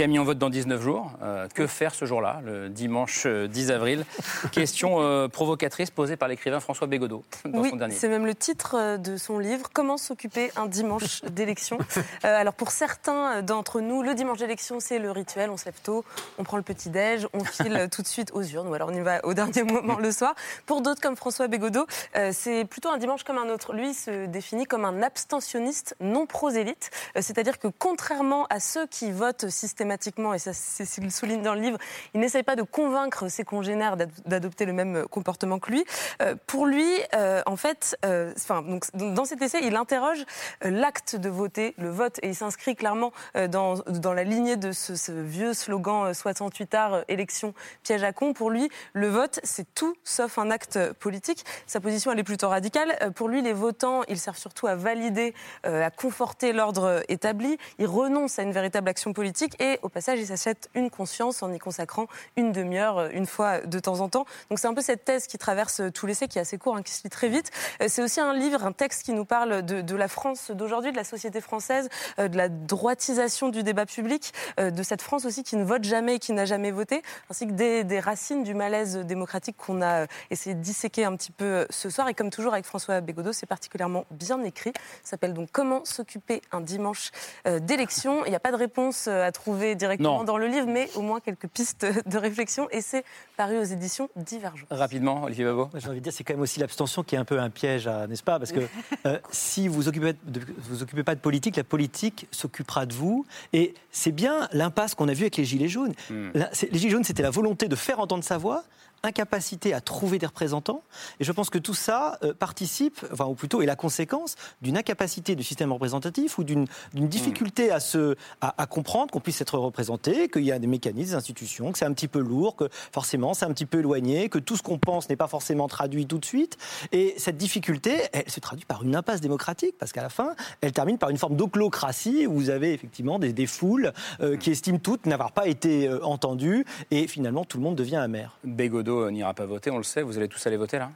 [0.07, 1.13] Mis en vote dans 19 jours.
[1.23, 4.05] Euh, que faire ce jour-là, le dimanche 10 avril?
[4.53, 7.95] Question provocatrice posée par l'écrivain François Bégodeau dans oui, son dernier.
[7.95, 11.79] C'est même le titre de son livre, Comment s'occuper un dimanche d'élection.
[12.23, 15.51] alors pour certains d'entre nous, le dimanche d'élection, c'est le rituel.
[15.51, 16.05] On se lève tôt,
[16.39, 19.01] on prend le petit-déj, on file tout de suite aux urnes, ou alors on y
[19.01, 20.35] va au dernier moment le soir.
[20.67, 21.87] Pour d'autres, comme François Bégodeau,
[22.33, 23.73] c'est plutôt un dimanche comme un autre.
[23.73, 29.49] Lui se définit comme un abstentionniste non prosélyte, c'est-à-dire que contrairement à ceux qui votent
[29.49, 31.79] systématiquement, et ça c'est ce qu'il souligne dans le livre,
[32.15, 35.85] il n'essaye pas de convaincre ses congénères d'adopter le même comportement que lui.
[36.23, 40.25] Euh, pour lui, euh, en fait, euh, donc, dans cet essai, il interroge
[40.63, 43.13] l'acte de voter, le vote, et il s'inscrit clairement
[43.49, 43.83] dans,
[44.13, 48.33] la lignée de ce, vieux slogan 68 arts, élection, piège à con.
[48.33, 51.45] Pour lui, le vote, c'est tout sauf un acte politique.
[51.67, 53.13] Sa position, elle est plutôt radicale.
[53.15, 55.35] Pour lui, les votants, ils servent surtout à valider,
[55.65, 57.59] à conforter l'ordre établi.
[57.79, 61.53] Ils renoncent à une véritable action politique et au passage, il s'achète une conscience en
[61.53, 62.07] y consacrant
[62.37, 64.27] une demi-heure, euh, une fois de temps en temps.
[64.49, 66.83] Donc c'est un peu cette thèse qui traverse tout l'essai, qui est assez court, hein,
[66.83, 67.51] qui se lit très vite.
[67.83, 70.97] Euh, c'est aussi un livre, un texte qui nous parle de, la France d'aujourd'hui, de
[70.97, 75.57] la société française, euh, de la droitisation du débat public, de cette France aussi qui
[75.57, 78.97] ne vote jamais et qui n'a jamais voté, ainsi que des, des racines du malaise
[78.97, 82.09] démocratique qu'on a essayé de disséquer un petit peu ce soir.
[82.09, 84.73] Et comme toujours avec François Bégodeau, c'est particulièrement bien écrit.
[85.03, 87.11] Ça s'appelle donc Comment s'occuper un dimanche
[87.45, 88.25] d'élection.
[88.25, 91.21] Il n'y a pas de réponse à trouver directement dans le livre, mais au moins
[91.21, 92.69] quelques pistes de réflexion.
[92.71, 93.05] Et c'est
[93.37, 94.69] paru aux éditions Divergence.
[94.71, 95.71] Rapidement, Olivier Babot.
[95.75, 97.89] J'ai envie de dire, c'est quand même aussi l'abstention qui est un peu un piège,
[98.09, 98.39] n'est-ce pas?
[98.39, 98.61] Parce que
[99.07, 100.15] euh, si vous occupez
[100.59, 103.27] vous occupez pas de politique, la politique s'occupera de vous.
[103.53, 105.95] Et c'est bien l'impasse qu'on a vue avec les Gilets jaunes.
[106.09, 106.31] Hmm.
[106.35, 108.65] les Gilets jaunes, c'était la volonté de faire entendre sa voix
[109.03, 110.83] incapacité à trouver des représentants.
[111.21, 114.77] Et je pense que tout ça euh, participe, enfin, ou plutôt est la conséquence d'une
[114.77, 120.29] incapacité du système représentatif ou d'une difficulté à, se, à, comprendre qu'on puisse être représenté,
[120.29, 123.35] qu'il y a des mécanismes, des institutions, que c'est un petit peu lourd, que forcément
[123.35, 126.19] c'est un petit peu éloigné, que tout ce qu'on pense n'est pas forcément traduit tout
[126.19, 126.59] de suite.
[126.93, 130.73] Et cette difficulté, elle se traduit par une impasse démocratique, parce qu'à la fin, elle
[130.73, 134.79] termine par une forme d'oclocratie où vous avez effectivement des, des foules euh, qui estiment
[134.79, 138.37] toutes n'avoir pas été euh, entendues, et finalement tout le monde devient amer.
[138.45, 140.03] Bégodeau n'ira pas voter, on le sait.
[140.03, 140.91] Vous allez tous aller voter là?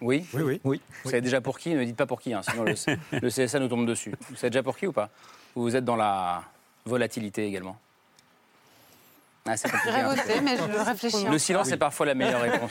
[0.00, 0.24] Oui.
[0.34, 0.80] Oui, oui.
[1.02, 1.74] Vous savez déjà pour qui?
[1.74, 2.74] Ne dites pas pour qui, hein, sinon le,
[3.20, 4.12] le, CSA nous tombe dessus.
[4.28, 5.10] Vous savez déjà pour qui ou pas?
[5.54, 6.42] Vous êtes dans la
[6.84, 7.78] volatilité également
[9.46, 10.08] ah, c'est hein.
[10.08, 11.26] voter, mais je réfléchis.
[11.30, 12.70] Le silence est parfois la meilleure réponse.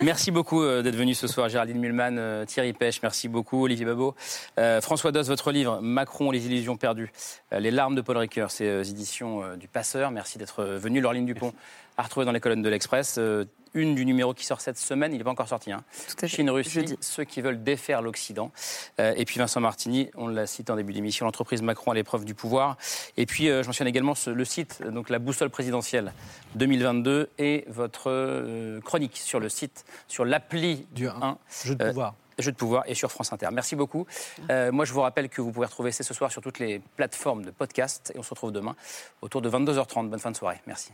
[0.00, 3.86] merci beaucoup euh, d'être venu ce soir, Géraldine Mulman, euh, Thierry Pêche, merci beaucoup, Olivier
[3.86, 4.16] Babot.
[4.58, 7.12] Euh, François Dos, votre livre, Macron, les illusions perdues,
[7.52, 10.10] les larmes de Paul Ricoeur, c'est éditions du Passeur.
[10.10, 11.54] Merci d'être venu, Laureline Dupont
[11.96, 13.16] à retrouver dans les colonnes de l'Express.
[13.18, 15.70] Euh, une du numéro qui sort cette semaine, il n'est pas encore sorti.
[15.70, 15.84] Hein.
[16.26, 18.50] Chine-Russie, ceux qui veulent défaire l'Occident.
[18.98, 22.24] Euh, et puis Vincent Martini, on l'a cité en début d'émission, l'entreprise Macron à l'épreuve
[22.24, 22.76] du pouvoir.
[23.16, 26.12] Et puis euh, je mentionne également le site, donc la boussole présidentielle
[26.56, 31.38] 2022 et votre chronique sur le site, sur l'appli du 1.
[31.64, 32.14] Jeu de pouvoir.
[32.38, 33.48] Jeu de pouvoir et sur France Inter.
[33.52, 34.04] Merci beaucoup.
[34.48, 37.44] moi, je vous rappelle que vous pouvez retrouver C'est ce soir sur toutes les plateformes
[37.44, 38.74] de podcast et on se retrouve demain
[39.22, 40.08] autour de 22h30.
[40.08, 40.60] Bonne fin de soirée.
[40.66, 40.90] Merci.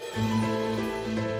[0.00, 1.39] Música